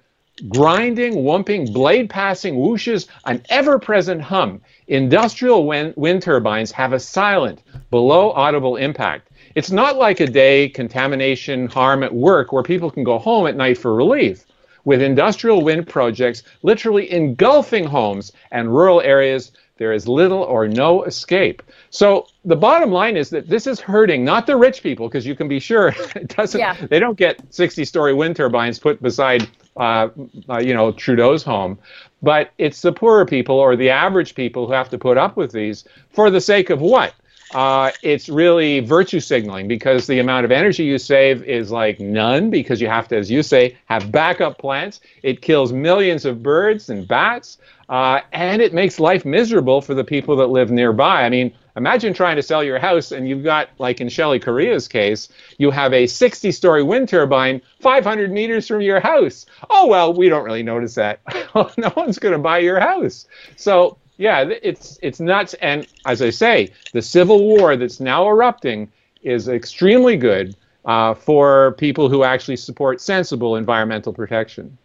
grinding, 0.49 1.15
whumping, 1.15 1.73
blade 1.73 2.09
passing 2.09 2.55
whooshes, 2.55 3.07
an 3.25 3.41
ever 3.49 3.79
present 3.79 4.21
hum. 4.21 4.61
Industrial 4.87 5.65
wind, 5.65 5.93
wind 5.97 6.21
turbines 6.21 6.71
have 6.71 6.93
a 6.93 6.99
silent, 6.99 7.61
below 7.89 8.31
audible 8.31 8.77
impact. 8.77 9.31
It's 9.57 9.71
not 9.71 9.97
like 9.97 10.19
a 10.19 10.27
day 10.27 10.69
contamination 10.69 11.65
harm 11.65 12.03
at 12.03 12.13
work 12.13 12.53
where 12.53 12.61
people 12.61 12.91
can 12.91 13.03
go 13.03 13.17
home 13.17 13.47
at 13.47 13.55
night 13.55 13.79
for 13.79 13.95
relief. 13.95 14.45
With 14.85 15.01
industrial 15.01 15.63
wind 15.63 15.87
projects 15.87 16.43
literally 16.61 17.11
engulfing 17.11 17.83
homes 17.85 18.33
and 18.51 18.69
rural 18.69 19.01
areas, 19.01 19.53
there 19.77 19.93
is 19.93 20.07
little 20.07 20.43
or 20.43 20.67
no 20.67 21.05
escape. 21.05 21.63
So 21.89 22.27
the 22.45 22.55
bottom 22.55 22.91
line 22.91 23.17
is 23.17 23.31
that 23.31 23.49
this 23.49 23.65
is 23.65 23.79
hurting 23.79 24.23
not 24.23 24.45
the 24.45 24.55
rich 24.55 24.83
people, 24.83 25.07
because 25.07 25.25
you 25.25 25.33
can 25.33 25.47
be 25.47 25.59
sure 25.59 25.87
it 26.15 26.35
doesn't. 26.35 26.59
Yeah. 26.59 26.77
They 26.87 26.99
don't 26.99 27.17
get 27.17 27.39
60-story 27.49 28.13
wind 28.13 28.35
turbines 28.35 28.77
put 28.77 29.01
beside, 29.01 29.49
uh, 29.75 30.09
uh, 30.47 30.59
you 30.59 30.75
know, 30.75 30.91
Trudeau's 30.91 31.41
home, 31.41 31.79
but 32.21 32.51
it's 32.59 32.83
the 32.83 32.93
poorer 32.93 33.25
people 33.25 33.55
or 33.55 33.75
the 33.75 33.89
average 33.89 34.35
people 34.35 34.67
who 34.67 34.73
have 34.73 34.89
to 34.89 34.99
put 34.99 35.17
up 35.17 35.35
with 35.35 35.51
these 35.51 35.83
for 36.11 36.29
the 36.29 36.41
sake 36.41 36.69
of 36.69 36.79
what? 36.79 37.15
Uh, 37.53 37.91
it's 38.03 38.27
really 38.27 38.81
virtue 38.81 39.19
signaling 39.19 39.67
because 39.67 40.05
the 40.07 40.19
amount 40.19 40.45
of 40.45 40.51
energy 40.51 40.83
you 40.83 40.97
save 40.97 41.43
is 41.43 41.71
like 41.71 41.99
none 41.99 42.49
because 42.49 42.81
you 42.81 42.87
have 42.87 43.07
to, 43.07 43.17
as 43.17 43.31
you 43.31 43.41
say, 43.41 43.77
have 43.85 44.11
backup 44.11 44.57
plants. 44.57 44.99
It 45.23 45.41
kills 45.41 45.71
millions 45.71 46.25
of 46.25 46.43
birds 46.43 46.89
and 46.89 47.07
bats, 47.07 47.57
uh, 47.87 48.19
and 48.33 48.61
it 48.61 48.73
makes 48.73 48.99
life 48.99 49.23
miserable 49.23 49.81
for 49.81 49.93
the 49.93 50.03
people 50.03 50.35
that 50.37 50.47
live 50.47 50.71
nearby. 50.71 51.23
I 51.23 51.29
mean, 51.29 51.53
imagine 51.77 52.13
trying 52.13 52.35
to 52.35 52.43
sell 52.43 52.63
your 52.63 52.79
house 52.79 53.13
and 53.13 53.29
you've 53.29 53.45
got, 53.45 53.69
like 53.77 54.01
in 54.01 54.07
Shellie 54.07 54.43
Correia's 54.43 54.89
case, 54.89 55.29
you 55.57 55.71
have 55.71 55.93
a 55.93 56.05
60 56.05 56.51
story 56.51 56.83
wind 56.83 57.07
turbine 57.07 57.61
500 57.79 58.29
meters 58.29 58.67
from 58.67 58.81
your 58.81 58.99
house. 58.99 59.45
Oh, 59.69 59.87
well, 59.87 60.13
we 60.13 60.27
don't 60.27 60.43
really 60.43 60.63
notice 60.63 60.95
that. 60.95 61.21
no 61.77 61.93
one's 61.95 62.19
going 62.19 62.33
to 62.33 62.39
buy 62.39 62.57
your 62.57 62.79
house. 62.79 63.25
So, 63.55 63.97
yeah, 64.17 64.49
it's 64.63 64.99
it's 65.01 65.19
nuts. 65.19 65.53
And 65.55 65.87
as 66.05 66.21
I 66.21 66.29
say, 66.31 66.71
the 66.93 67.01
civil 67.01 67.43
war 67.43 67.75
that's 67.75 67.99
now 67.99 68.27
erupting 68.27 68.91
is 69.21 69.47
extremely 69.47 70.17
good 70.17 70.55
uh, 70.85 71.13
for 71.13 71.73
people 71.73 72.09
who 72.09 72.23
actually 72.23 72.57
support 72.57 73.01
sensible 73.01 73.55
environmental 73.55 74.13
protection. 74.13 74.77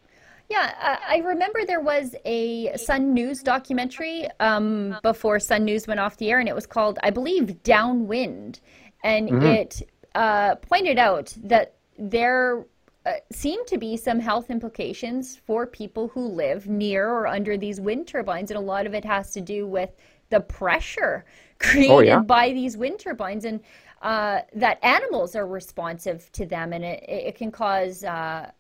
Yeah, 0.51 0.99
I 1.09 1.19
remember 1.25 1.65
there 1.65 1.81
was 1.81 2.15
a 2.27 2.77
Sun 2.77 3.15
News 3.15 3.43
documentary 3.43 4.29
um, 4.39 4.97
before 5.03 5.41
Sun 5.41 5.65
News 5.65 5.87
went 5.87 5.99
off 5.99 6.19
the 6.19 6.31
air, 6.31 6.41
and 6.41 6.49
it 6.49 6.55
was 6.55 6.67
called, 6.67 6.99
I 7.03 7.09
believe, 7.09 7.63
Downwind, 7.63 8.61
and 9.03 9.31
mm-hmm. 9.31 9.47
it 9.47 9.89
uh, 10.15 10.57
pointed 10.57 10.99
out 10.99 11.35
that 11.45 11.77
there 11.99 12.67
uh, 13.05 13.15
seem 13.33 13.65
to 13.67 13.79
be 13.79 13.97
some 13.97 14.21
health 14.21 14.51
implications 14.51 15.37
for 15.37 15.67
people 15.67 16.09
who 16.09 16.27
live 16.27 16.69
near 16.69 17.09
or 17.09 17.27
under 17.27 17.57
these 17.57 17.81
wind 17.81 18.07
turbines, 18.07 18.51
and 18.51 18.59
a 18.59 18.63
lot 18.63 18.87
of 18.87 18.95
it 18.95 19.05
has 19.05 19.33
to 19.33 19.41
do 19.41 19.67
with 19.67 19.91
the 20.31 20.41
pressure 20.41 21.25
created 21.59 21.91
oh, 21.91 22.01
yeah? 22.01 22.21
by 22.21 22.53
these 22.53 22.77
wind 22.77 22.99
turbines, 23.01 23.45
and 23.45 23.61
uh, 24.03 24.41
that 24.55 24.79
animals 24.85 25.35
are 25.35 25.47
responsive 25.47 26.31
to 26.33 26.47
them, 26.47 26.73
and 26.73 26.85
it, 26.85 27.05
it 27.09 27.35
can 27.35 27.51
cause. 27.51 28.05
Uh, 28.05 28.51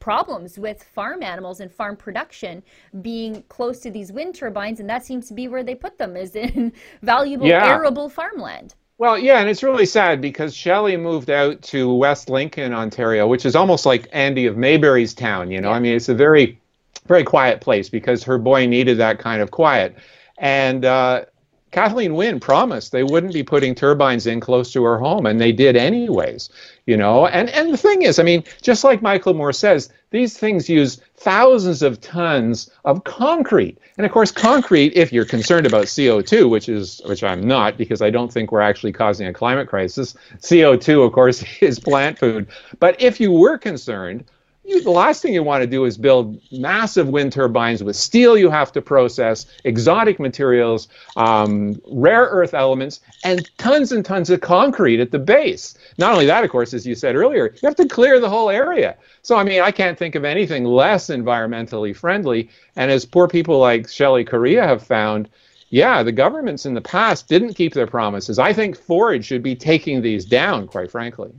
problems 0.00 0.58
with 0.58 0.84
farm 0.84 1.24
animals 1.24 1.58
and 1.58 1.72
farm 1.72 1.96
production 1.96 2.62
being 3.02 3.42
close 3.48 3.80
to 3.80 3.90
these 3.90 4.12
wind 4.12 4.32
turbines 4.32 4.78
and 4.78 4.88
that 4.88 5.04
seems 5.04 5.26
to 5.26 5.34
be 5.34 5.48
where 5.48 5.64
they 5.64 5.74
put 5.74 5.98
them 5.98 6.16
is 6.16 6.36
in 6.36 6.72
valuable 7.02 7.46
yeah. 7.46 7.66
arable 7.66 8.08
farmland 8.08 8.76
well, 8.98 9.16
yeah, 9.16 9.38
and 9.38 9.48
it's 9.48 9.62
really 9.62 9.86
sad 9.86 10.20
because 10.20 10.54
Shelley 10.54 10.96
moved 10.96 11.30
out 11.30 11.62
to 11.62 11.94
West 11.94 12.28
Lincoln, 12.28 12.72
Ontario, 12.74 13.28
which 13.28 13.46
is 13.46 13.54
almost 13.54 13.86
like 13.86 14.08
Andy 14.12 14.46
of 14.46 14.56
Mayberry's 14.56 15.14
town. 15.14 15.50
You 15.52 15.60
know, 15.60 15.70
yeah. 15.70 15.76
I 15.76 15.80
mean, 15.80 15.94
it's 15.94 16.08
a 16.08 16.14
very, 16.14 16.60
very 17.06 17.22
quiet 17.22 17.60
place 17.60 17.88
because 17.88 18.24
her 18.24 18.38
boy 18.38 18.66
needed 18.66 18.98
that 18.98 19.20
kind 19.20 19.40
of 19.40 19.52
quiet. 19.52 19.96
And 20.36 20.84
uh, 20.84 21.26
Kathleen 21.70 22.14
Wynne 22.14 22.40
promised 22.40 22.92
they 22.92 23.04
wouldn't 23.04 23.34
be 23.34 23.42
putting 23.42 23.74
turbines 23.74 24.26
in 24.26 24.40
close 24.40 24.72
to 24.72 24.82
her 24.84 24.98
home, 24.98 25.26
and 25.26 25.40
they 25.40 25.52
did 25.52 25.76
anyways. 25.76 26.48
You 26.86 26.96
know, 26.96 27.26
and 27.26 27.50
and 27.50 27.72
the 27.72 27.76
thing 27.76 28.02
is, 28.02 28.18
I 28.18 28.22
mean, 28.22 28.44
just 28.62 28.84
like 28.84 29.02
Michael 29.02 29.34
Moore 29.34 29.52
says, 29.52 29.90
these 30.10 30.38
things 30.38 30.68
use 30.68 31.00
thousands 31.16 31.82
of 31.82 32.00
tons 32.00 32.70
of 32.86 33.04
concrete, 33.04 33.78
and 33.98 34.06
of 34.06 34.12
course, 34.12 34.30
concrete. 34.30 34.94
If 34.96 35.12
you're 35.12 35.26
concerned 35.26 35.66
about 35.66 35.84
CO2, 35.84 36.48
which 36.48 36.68
is 36.68 37.02
which 37.04 37.22
I'm 37.22 37.46
not, 37.46 37.76
because 37.76 38.00
I 38.00 38.08
don't 38.08 38.32
think 38.32 38.50
we're 38.50 38.62
actually 38.62 38.92
causing 38.92 39.26
a 39.26 39.34
climate 39.34 39.68
crisis. 39.68 40.14
CO2, 40.38 41.04
of 41.04 41.12
course, 41.12 41.44
is 41.60 41.78
plant 41.78 42.18
food. 42.18 42.48
But 42.80 43.00
if 43.02 43.20
you 43.20 43.32
were 43.32 43.58
concerned, 43.58 44.24
you, 44.68 44.82
the 44.82 44.90
last 44.90 45.22
thing 45.22 45.32
you 45.32 45.42
want 45.42 45.62
to 45.62 45.66
do 45.66 45.84
is 45.84 45.96
build 45.96 46.40
massive 46.52 47.08
wind 47.08 47.32
turbines 47.32 47.82
with 47.82 47.96
steel 47.96 48.36
you 48.36 48.50
have 48.50 48.70
to 48.72 48.82
process, 48.82 49.46
exotic 49.64 50.20
materials, 50.20 50.88
um, 51.16 51.80
rare 51.86 52.24
earth 52.24 52.54
elements, 52.54 53.00
and 53.24 53.50
tons 53.58 53.92
and 53.92 54.04
tons 54.04 54.30
of 54.30 54.40
concrete 54.40 55.00
at 55.00 55.10
the 55.10 55.18
base. 55.18 55.76
Not 55.96 56.12
only 56.12 56.26
that, 56.26 56.44
of 56.44 56.50
course, 56.50 56.74
as 56.74 56.86
you 56.86 56.94
said 56.94 57.16
earlier, 57.16 57.54
you 57.62 57.66
have 57.66 57.76
to 57.76 57.88
clear 57.88 58.20
the 58.20 58.28
whole 58.28 58.50
area. 58.50 58.96
So, 59.22 59.36
I 59.36 59.44
mean, 59.44 59.62
I 59.62 59.70
can't 59.70 59.98
think 59.98 60.14
of 60.14 60.24
anything 60.24 60.64
less 60.64 61.08
environmentally 61.08 61.96
friendly. 61.96 62.50
And 62.76 62.90
as 62.90 63.04
poor 63.04 63.26
people 63.26 63.58
like 63.58 63.86
Shellie 63.86 64.26
Correia 64.26 64.66
have 64.66 64.82
found, 64.82 65.28
yeah, 65.70 66.02
the 66.02 66.12
governments 66.12 66.66
in 66.66 66.74
the 66.74 66.80
past 66.80 67.28
didn't 67.28 67.54
keep 67.54 67.74
their 67.74 67.86
promises. 67.86 68.38
I 68.38 68.52
think 68.52 68.76
Ford 68.76 69.24
should 69.24 69.42
be 69.42 69.54
taking 69.54 70.02
these 70.02 70.24
down, 70.24 70.66
quite 70.66 70.90
frankly. 70.90 71.30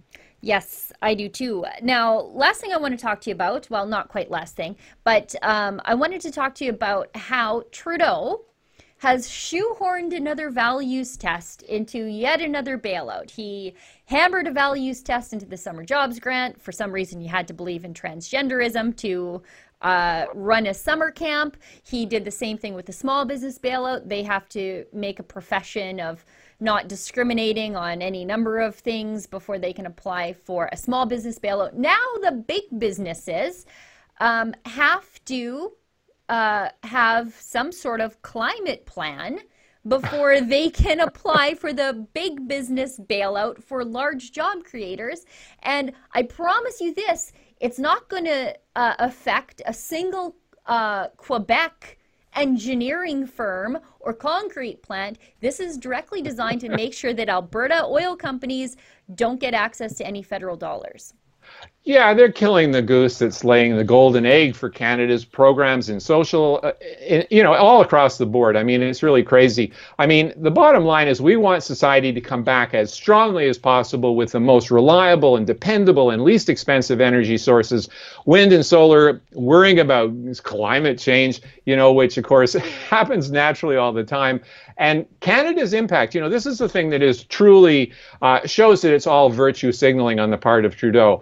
Yes, 0.41 0.88
I 1.01 1.13
do 1.13 1.29
too. 1.29 1.65
Now, 1.81 2.19
last 2.19 2.61
thing 2.61 2.73
I 2.73 2.77
want 2.77 2.97
to 2.97 3.01
talk 3.01 3.21
to 3.21 3.29
you 3.29 3.33
about, 3.33 3.69
well, 3.69 3.85
not 3.85 4.09
quite 4.09 4.29
last 4.29 4.55
thing, 4.55 4.75
but 5.03 5.33
um, 5.41 5.81
I 5.85 5.95
wanted 5.95 6.21
to 6.21 6.31
talk 6.31 6.55
to 6.55 6.65
you 6.65 6.71
about 6.71 7.09
how 7.15 7.63
Trudeau 7.71 8.45
has 8.99 9.29
shoehorned 9.29 10.13
another 10.13 10.49
values 10.49 11.15
test 11.15 11.61
into 11.63 12.03
yet 12.05 12.41
another 12.41 12.77
bailout. 12.77 13.31
He 13.31 13.73
hammered 14.05 14.45
a 14.45 14.51
values 14.51 15.01
test 15.01 15.31
into 15.31 15.45
the 15.45 15.55
summer 15.55 15.85
jobs 15.85 16.19
grant. 16.19 16.61
For 16.61 16.73
some 16.73 16.91
reason, 16.91 17.21
you 17.21 17.29
had 17.29 17.47
to 17.47 17.53
believe 17.53 17.85
in 17.85 17.93
transgenderism 17.93 18.97
to 18.97 19.41
uh, 19.81 20.25
run 20.33 20.67
a 20.67 20.73
summer 20.73 21.11
camp. 21.11 21.57
He 21.83 22.05
did 22.05 22.25
the 22.25 22.31
same 22.31 22.57
thing 22.57 22.73
with 22.73 22.85
the 22.85 22.93
small 22.93 23.25
business 23.25 23.57
bailout. 23.57 24.07
They 24.07 24.23
have 24.23 24.49
to 24.49 24.85
make 24.93 25.19
a 25.19 25.23
profession 25.23 25.99
of 25.99 26.25
not 26.59 26.87
discriminating 26.87 27.75
on 27.75 28.01
any 28.01 28.25
number 28.25 28.59
of 28.59 28.75
things 28.75 29.25
before 29.25 29.57
they 29.57 29.71
can 29.71 29.85
apply 29.85 30.33
for 30.33 30.69
a 30.71 30.77
small 30.77 31.05
business 31.05 31.39
bailout. 31.39 31.73
Now 31.73 31.99
the 32.21 32.31
big 32.31 32.63
businesses 32.77 33.65
um, 34.19 34.53
have 34.65 35.23
to 35.25 35.71
uh, 36.27 36.69
have 36.83 37.33
some 37.33 37.71
sort 37.71 38.01
of 38.01 38.21
climate 38.21 38.85
plan 38.85 39.39
before 39.87 40.41
they 40.55 40.69
can 40.69 40.99
apply 40.99 41.55
for 41.55 41.71
the 41.71 42.05
big 42.13 42.47
business 42.47 42.99
bailout 42.99 43.63
for 43.63 43.85
large 43.85 44.31
job 44.31 44.63
creators. 44.63 45.25
And 45.63 45.93
I 46.13 46.23
promise 46.23 46.81
you 46.81 46.93
this 46.93 47.31
it's 47.59 47.79
not 47.79 48.09
going 48.09 48.25
to 48.25 48.55
uh, 48.75 48.95
affect 48.99 49.61
a 49.65 49.73
single 49.73 50.35
uh, 50.65 51.07
Quebec 51.17 51.97
engineering 52.35 53.25
firm 53.25 53.79
or 53.99 54.13
concrete 54.13 54.81
plant. 54.81 55.17
This 55.41 55.59
is 55.59 55.77
directly 55.77 56.21
designed 56.21 56.61
to 56.61 56.69
make 56.75 56.93
sure 56.93 57.13
that 57.13 57.29
Alberta 57.29 57.83
oil 57.85 58.15
companies 58.15 58.77
don't 59.15 59.39
get 59.39 59.53
access 59.53 59.95
to 59.95 60.05
any 60.05 60.21
federal 60.21 60.55
dollars. 60.55 61.13
Yeah, 61.89 62.13
they're 62.13 62.31
killing 62.31 62.69
the 62.69 62.83
goose 62.83 63.17
that's 63.17 63.43
laying 63.43 63.75
the 63.75 63.83
golden 63.83 64.23
egg 64.23 64.55
for 64.55 64.69
Canada's 64.69 65.25
programs 65.25 65.89
in 65.89 65.99
social, 65.99 66.59
uh, 66.61 66.73
in, 67.01 67.25
you 67.31 67.41
know, 67.41 67.55
all 67.55 67.81
across 67.81 68.19
the 68.19 68.27
board. 68.27 68.55
I 68.55 68.61
mean, 68.61 68.83
it's 68.83 69.01
really 69.01 69.23
crazy. 69.23 69.73
I 69.97 70.05
mean, 70.05 70.31
the 70.37 70.51
bottom 70.51 70.85
line 70.85 71.07
is 71.07 71.19
we 71.19 71.35
want 71.35 71.63
society 71.63 72.13
to 72.13 72.21
come 72.21 72.43
back 72.43 72.75
as 72.75 72.93
strongly 72.93 73.49
as 73.49 73.57
possible 73.57 74.15
with 74.15 74.33
the 74.33 74.39
most 74.39 74.69
reliable 74.69 75.35
and 75.35 75.47
dependable 75.47 76.11
and 76.11 76.23
least 76.23 76.47
expensive 76.47 77.01
energy 77.01 77.39
sources, 77.39 77.89
wind 78.27 78.53
and 78.53 78.63
solar, 78.63 79.19
worrying 79.33 79.79
about 79.79 80.13
climate 80.43 80.99
change, 80.99 81.41
you 81.65 81.75
know, 81.75 81.91
which 81.91 82.19
of 82.19 82.23
course 82.23 82.53
happens 82.89 83.31
naturally 83.31 83.77
all 83.77 83.93
the 83.93 84.03
time. 84.03 84.41
And 84.77 85.05
Canada's 85.19 85.73
impact, 85.73 86.15
you 86.15 86.21
know, 86.21 86.29
this 86.29 86.45
is 86.45 86.57
the 86.59 86.69
thing 86.69 86.89
that 86.91 87.01
is 87.01 87.25
truly 87.25 87.91
uh, 88.21 88.45
shows 88.47 88.81
that 88.83 88.93
it's 88.93 89.07
all 89.07 89.29
virtue 89.29 89.73
signaling 89.73 90.19
on 90.19 90.29
the 90.29 90.37
part 90.37 90.63
of 90.63 90.77
Trudeau. 90.77 91.21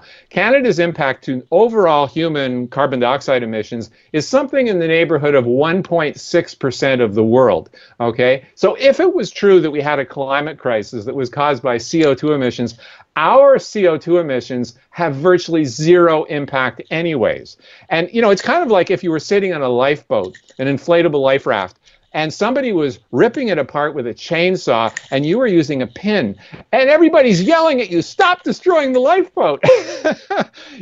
Canada's 0.58 0.80
impact 0.80 1.24
to 1.24 1.46
overall 1.52 2.08
human 2.08 2.68
carbon 2.70 3.00
dioxide 3.00 3.44
emissions 3.44 3.92
is 4.12 4.28
something 4.28 4.66
in 4.66 4.80
the 4.80 4.88
neighborhood 4.88 5.36
of 5.36 5.46
1.6% 5.46 7.04
of 7.04 7.14
the 7.14 7.24
world. 7.24 7.70
Okay. 8.00 8.44
So 8.56 8.74
if 8.74 9.00
it 9.00 9.14
was 9.14 9.30
true 9.30 9.62
that 9.62 9.70
we 9.70 9.82
had 9.82 10.00
a 10.00 10.06
climate 10.06 10.58
crisis 10.58 11.06
that 11.06 11.14
was 11.14 11.30
caused 11.30 11.62
by 11.62 11.76
CO2 11.76 12.34
emissions, 12.34 12.80
our 13.16 13.58
CO2 13.58 14.20
emissions 14.20 14.74
have 14.90 15.14
virtually 15.14 15.64
zero 15.64 16.24
impact 16.24 16.82
anyways. 16.90 17.58
And 17.90 18.10
you 18.12 18.24
know, 18.24 18.32
it's 18.32 18.42
kind 18.42 18.64
of 18.64 18.72
like 18.72 18.90
if 18.90 19.04
you 19.04 19.12
were 19.12 19.20
sitting 19.20 19.54
on 19.54 19.62
a 19.62 19.70
lifeboat, 19.70 20.40
an 20.58 20.66
inflatable 20.66 21.22
life 21.22 21.46
raft, 21.46 21.78
and 22.14 22.34
somebody 22.34 22.72
was 22.72 23.00
ripping 23.12 23.50
it 23.50 23.58
apart 23.58 23.94
with 23.94 24.08
a 24.08 24.14
chainsaw 24.14 24.96
and 25.12 25.26
you 25.26 25.38
were 25.38 25.48
using 25.48 25.82
a 25.82 25.88
pin. 25.88 26.36
And 26.72 26.90
everybody's 26.90 27.44
yelling 27.44 27.82
at 27.82 27.90
you 27.90 28.02
stop 28.02 28.44
destroying 28.44 28.94
the 28.94 29.00
lifeboat. 29.00 29.64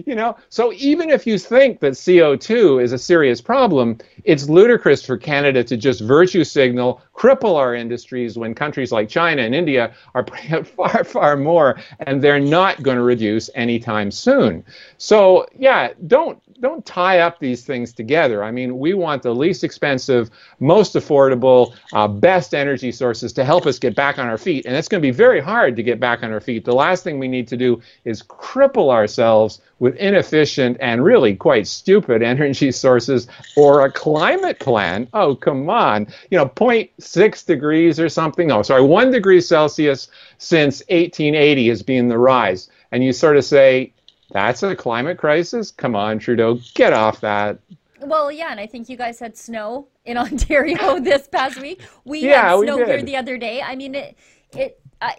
You 0.06 0.14
know? 0.14 0.36
So 0.50 0.74
even 0.74 1.10
if 1.10 1.26
you 1.26 1.40
think 1.40 1.80
that 1.80 1.94
co2 1.94 2.84
is 2.84 2.92
a 2.92 2.98
serious 2.98 3.42
problem 3.42 3.98
it's 4.24 4.50
ludicrous 4.50 5.06
for 5.06 5.18
canada 5.18 5.64
to 5.64 5.78
just 5.78 6.02
virtue 6.02 6.44
signal 6.44 7.02
cripple 7.16 7.56
our 7.56 7.76
industries 7.76 8.38
when 8.38 8.54
countries 8.54 8.92
like 8.92 9.08
china 9.08 9.42
and 9.42 9.56
india 9.56 9.94
are 10.14 10.26
far 10.64 11.04
far 11.04 11.38
more 11.38 11.80
and 12.00 12.22
they're 12.22 12.40
not 12.40 12.82
going 12.84 12.98
to 12.98 13.04
reduce 13.04 13.50
anytime 13.56 14.12
soon. 14.12 14.64
So 14.98 15.46
yeah 15.58 15.94
don't 16.08 16.42
don't 16.62 16.86
tie 16.86 17.20
up 17.20 17.39
these 17.39 17.65
things 17.65 17.91
together. 17.91 18.44
I 18.44 18.52
mean, 18.52 18.80
we 18.80 18.94
want 18.94 19.24
the 19.24 19.36
least 19.36 19.63
expensive, 19.63 20.30
most 20.60 20.96
affordable, 20.96 21.76
uh, 21.94 22.08
best 22.08 22.54
energy 22.54 22.91
sources 22.91 23.34
to 23.34 23.44
help 23.44 23.65
us 23.65 23.78
get 23.78 23.96
back 23.96 24.18
on 24.20 24.28
our 24.28 24.38
feet. 24.38 24.65
And 24.65 24.76
it's 24.76 24.88
going 24.88 25.02
to 25.02 25.06
be 25.06 25.12
very 25.12 25.41
hard 25.41 25.76
to 25.76 25.84
get 25.84 26.00
back 26.00 26.24
on 26.24 26.32
our 26.32 26.39
feet. 26.39 26.63
The 26.63 26.74
last 26.74 27.04
thing 27.04 27.20
we 27.20 27.28
need 27.28 27.48
to 27.50 27.58
do 27.58 27.82
is 28.06 28.24
cripple 28.24 28.89
ourselves 28.89 29.62
with 29.80 29.96
inefficient 29.98 30.78
and 30.80 31.04
really 31.04 31.36
quite 31.36 31.68
stupid 31.68 32.24
energy 32.36 32.72
sources 32.72 33.28
or 33.58 33.86
a 33.86 33.91
climate 33.91 34.60
plan. 34.60 35.08
Oh, 35.13 35.36
come 35.36 35.70
on. 35.70 36.08
You 36.32 36.38
know, 36.38 36.46
0.6 36.48 37.46
degrees 37.46 38.00
or 38.00 38.08
something. 38.08 38.52
Oh, 38.52 38.62
sorry, 38.62 38.84
1 38.84 39.12
degree 39.12 39.41
Celsius 39.41 40.08
since 40.38 40.80
1880 40.89 41.68
has 41.68 41.84
been 41.84 42.08
the 42.08 42.18
rise. 42.18 42.70
And 42.91 43.04
you 43.04 43.12
sort 43.12 43.36
of 43.36 43.44
say, 43.44 43.91
that's 44.32 44.64
a 44.64 44.76
climate 44.76 45.18
crisis? 45.18 45.72
Come 45.72 45.96
on, 45.96 46.20
Trudeau, 46.20 46.60
get 46.74 46.94
off 46.94 47.22
that. 47.22 47.60
Well, 48.02 48.32
yeah, 48.32 48.52
and 48.52 48.60
I 48.60 48.68
think 48.68 48.90
you 48.90 48.98
guys 48.98 49.20
had 49.20 49.38
snow 49.38 49.88
in 50.06 50.18
Ontario 50.26 51.00
this 51.00 51.28
past 51.28 51.60
week. 51.62 51.82
We 52.04 52.20
yeah, 52.20 52.50
had 52.50 52.60
snow 52.60 52.86
here 52.86 53.02
the 53.02 53.16
other 53.16 53.38
day. 53.38 53.62
I 53.62 53.76
mean, 53.76 53.96
it. 53.96 54.18
It. 54.54 54.80
Uh, 55.02 55.12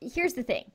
here's 0.00 0.34
the 0.34 0.42
thing. 0.42 0.70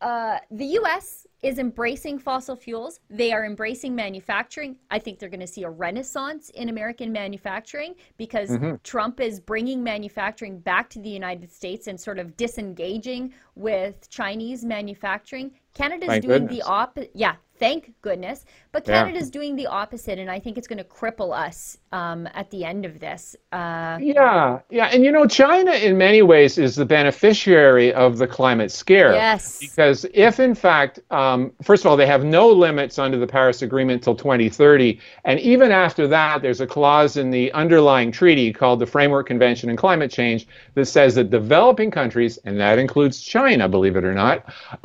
Uh, 0.00 0.38
the 0.52 0.64
U.S. 0.64 1.26
is 1.42 1.58
embracing 1.58 2.20
fossil 2.20 2.54
fuels. 2.54 3.00
They 3.10 3.32
are 3.32 3.44
embracing 3.44 3.96
manufacturing. 3.96 4.76
I 4.92 5.00
think 5.00 5.18
they're 5.18 5.28
going 5.28 5.40
to 5.40 5.46
see 5.46 5.64
a 5.64 5.70
renaissance 5.70 6.50
in 6.50 6.68
American 6.68 7.10
manufacturing 7.10 7.94
because 8.16 8.50
mm-hmm. 8.50 8.76
Trump 8.84 9.18
is 9.18 9.40
bringing 9.40 9.82
manufacturing 9.82 10.60
back 10.60 10.88
to 10.90 11.00
the 11.00 11.08
United 11.08 11.50
States 11.50 11.88
and 11.88 11.98
sort 11.98 12.20
of 12.20 12.36
disengaging 12.36 13.34
with 13.56 14.08
Chinese 14.08 14.64
manufacturing. 14.64 15.50
Canada's 15.78 16.08
Thank 16.08 16.24
doing 16.24 16.46
goodness. 16.46 16.58
the 16.58 16.62
opposite. 16.66 17.10
Yeah, 17.14 17.36
thank 17.58 17.92
goodness. 18.02 18.44
But 18.70 18.84
Canada's 18.84 19.28
yeah. 19.28 19.32
doing 19.32 19.56
the 19.56 19.66
opposite, 19.66 20.18
and 20.18 20.30
I 20.30 20.38
think 20.38 20.58
it's 20.58 20.68
going 20.68 20.78
to 20.78 20.84
cripple 20.84 21.36
us 21.36 21.78
um, 21.90 22.28
at 22.34 22.50
the 22.50 22.64
end 22.64 22.84
of 22.84 23.00
this. 23.00 23.34
Uh, 23.50 23.98
yeah, 24.00 24.60
yeah, 24.68 24.86
and 24.92 25.04
you 25.04 25.10
know, 25.10 25.26
China 25.26 25.72
in 25.72 25.96
many 25.96 26.20
ways 26.20 26.58
is 26.58 26.76
the 26.76 26.84
beneficiary 26.84 27.94
of 27.94 28.18
the 28.18 28.26
climate 28.26 28.70
scare. 28.70 29.14
Yes. 29.14 29.58
Because 29.58 30.04
if 30.12 30.38
in 30.38 30.54
fact, 30.54 31.00
um, 31.10 31.50
first 31.62 31.84
of 31.84 31.90
all, 31.90 31.96
they 31.96 32.06
have 32.06 32.24
no 32.24 32.48
limits 32.48 32.98
under 32.98 33.18
the 33.18 33.26
Paris 33.26 33.62
Agreement 33.62 34.02
till 34.02 34.14
2030, 34.14 35.00
and 35.24 35.40
even 35.40 35.72
after 35.72 36.06
that, 36.06 36.42
there's 36.42 36.60
a 36.60 36.66
clause 36.66 37.16
in 37.16 37.30
the 37.30 37.50
underlying 37.52 38.12
treaty 38.12 38.52
called 38.52 38.80
the 38.80 38.86
Framework 38.86 39.26
Convention 39.26 39.70
on 39.70 39.76
Climate 39.76 40.10
Change 40.10 40.46
that 40.74 40.84
says 40.84 41.14
that 41.14 41.30
developing 41.30 41.90
countries, 41.90 42.38
and 42.44 42.60
that 42.60 42.78
includes 42.78 43.22
China, 43.22 43.66
believe 43.66 43.96
it 43.96 44.04
or 44.04 44.14
not, 44.14 44.44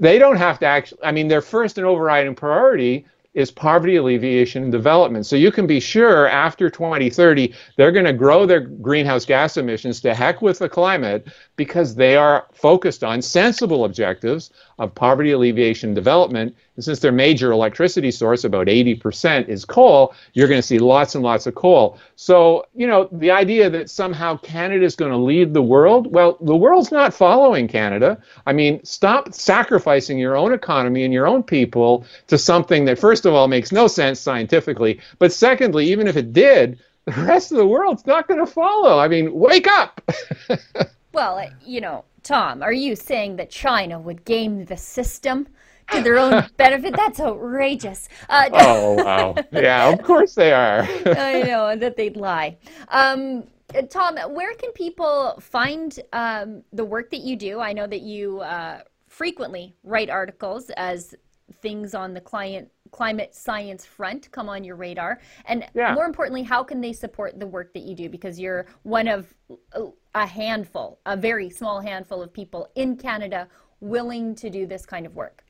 they 0.00 0.18
don't 0.18 0.36
have 0.36 0.58
to 0.60 0.66
actually. 0.66 1.04
I 1.04 1.12
mean, 1.12 1.28
their 1.28 1.42
first 1.42 1.78
and 1.78 1.86
overriding 1.86 2.34
priority 2.34 3.06
is 3.34 3.50
poverty 3.50 3.96
alleviation 3.96 4.64
and 4.64 4.72
development. 4.72 5.24
So 5.24 5.36
you 5.36 5.52
can 5.52 5.66
be 5.66 5.78
sure 5.78 6.26
after 6.26 6.68
2030, 6.68 7.54
they're 7.76 7.92
going 7.92 8.06
to 8.06 8.12
grow 8.12 8.44
their 8.44 8.60
greenhouse 8.60 9.24
gas 9.24 9.56
emissions 9.56 10.00
to 10.00 10.14
heck 10.14 10.42
with 10.42 10.58
the 10.58 10.68
climate 10.68 11.28
because 11.60 11.94
they 11.94 12.16
are 12.16 12.46
focused 12.54 13.04
on 13.04 13.20
sensible 13.20 13.84
objectives 13.84 14.50
of 14.78 14.94
poverty 14.94 15.32
alleviation 15.32 15.92
development. 15.92 16.56
And 16.76 16.82
since 16.82 17.00
their 17.00 17.12
major 17.12 17.52
electricity 17.52 18.10
source, 18.10 18.44
about 18.44 18.68
80%, 18.68 19.46
is 19.46 19.66
coal, 19.66 20.14
you're 20.32 20.48
going 20.48 20.62
to 20.62 20.66
see 20.66 20.78
lots 20.78 21.14
and 21.14 21.22
lots 21.22 21.46
of 21.46 21.54
coal. 21.54 21.98
So, 22.16 22.64
you 22.74 22.86
know, 22.86 23.10
the 23.12 23.30
idea 23.30 23.68
that 23.68 23.90
somehow 23.90 24.38
Canada 24.38 24.86
is 24.86 24.96
going 24.96 25.10
to 25.10 25.18
lead 25.18 25.52
the 25.52 25.60
world, 25.60 26.10
well, 26.10 26.38
the 26.40 26.56
world's 26.56 26.90
not 26.90 27.12
following 27.12 27.68
Canada. 27.68 28.22
I 28.46 28.54
mean, 28.54 28.82
stop 28.82 29.34
sacrificing 29.34 30.18
your 30.18 30.38
own 30.38 30.54
economy 30.54 31.04
and 31.04 31.12
your 31.12 31.26
own 31.26 31.42
people 31.42 32.06
to 32.28 32.38
something 32.38 32.86
that, 32.86 32.98
first 32.98 33.26
of 33.26 33.34
all, 33.34 33.48
makes 33.48 33.70
no 33.70 33.86
sense 33.86 34.18
scientifically. 34.18 34.98
But 35.18 35.30
secondly, 35.30 35.90
even 35.92 36.08
if 36.08 36.16
it 36.16 36.32
did, 36.32 36.80
the 37.04 37.12
rest 37.20 37.52
of 37.52 37.58
the 37.58 37.66
world's 37.66 38.06
not 38.06 38.28
going 38.28 38.40
to 38.40 38.50
follow. 38.50 38.98
I 38.98 39.08
mean, 39.08 39.34
wake 39.34 39.66
up. 39.68 40.00
well, 41.12 41.48
you 41.64 41.80
know, 41.80 42.04
Tom, 42.22 42.62
are 42.62 42.72
you 42.72 42.96
saying 42.96 43.36
that 43.36 43.50
China 43.50 43.98
would 43.98 44.24
game 44.24 44.64
the 44.64 44.76
system 44.76 45.48
to 45.92 46.02
their 46.02 46.18
own 46.18 46.46
benefit? 46.56 46.94
That's 46.96 47.20
outrageous. 47.20 48.08
Uh, 48.28 48.50
oh, 48.52 48.92
wow. 48.92 49.34
Yeah, 49.52 49.88
of 49.88 50.02
course 50.02 50.34
they 50.34 50.52
are. 50.52 50.82
I 51.06 51.42
know, 51.42 51.76
that 51.76 51.96
they'd 51.96 52.16
lie. 52.16 52.58
Um, 52.88 53.44
Tom, 53.88 54.16
where 54.34 54.54
can 54.54 54.72
people 54.72 55.38
find 55.40 55.98
um, 56.12 56.62
the 56.72 56.84
work 56.84 57.10
that 57.10 57.20
you 57.20 57.36
do? 57.36 57.60
I 57.60 57.72
know 57.72 57.86
that 57.86 58.02
you 58.02 58.40
uh, 58.40 58.80
frequently 59.08 59.74
write 59.84 60.10
articles 60.10 60.70
as 60.70 61.14
things 61.62 61.94
on 61.94 62.14
the 62.14 62.20
client 62.20 62.68
climate 62.90 63.34
science 63.34 63.84
front 63.84 64.30
come 64.32 64.48
on 64.48 64.64
your 64.64 64.74
radar 64.74 65.20
and 65.44 65.64
yeah. 65.74 65.94
more 65.94 66.06
importantly 66.06 66.42
how 66.42 66.62
can 66.62 66.80
they 66.80 66.92
support 66.92 67.38
the 67.38 67.46
work 67.46 67.72
that 67.72 67.82
you 67.82 67.94
do 67.94 68.08
because 68.08 68.38
you're 68.38 68.66
one 68.82 69.06
of 69.06 69.32
a 70.14 70.26
handful 70.26 70.98
a 71.06 71.16
very 71.16 71.48
small 71.48 71.80
handful 71.80 72.22
of 72.22 72.32
people 72.32 72.68
in 72.74 72.96
canada 72.96 73.48
willing 73.80 74.34
to 74.34 74.50
do 74.50 74.66
this 74.66 74.84
kind 74.84 75.06
of 75.06 75.14
work 75.14 75.44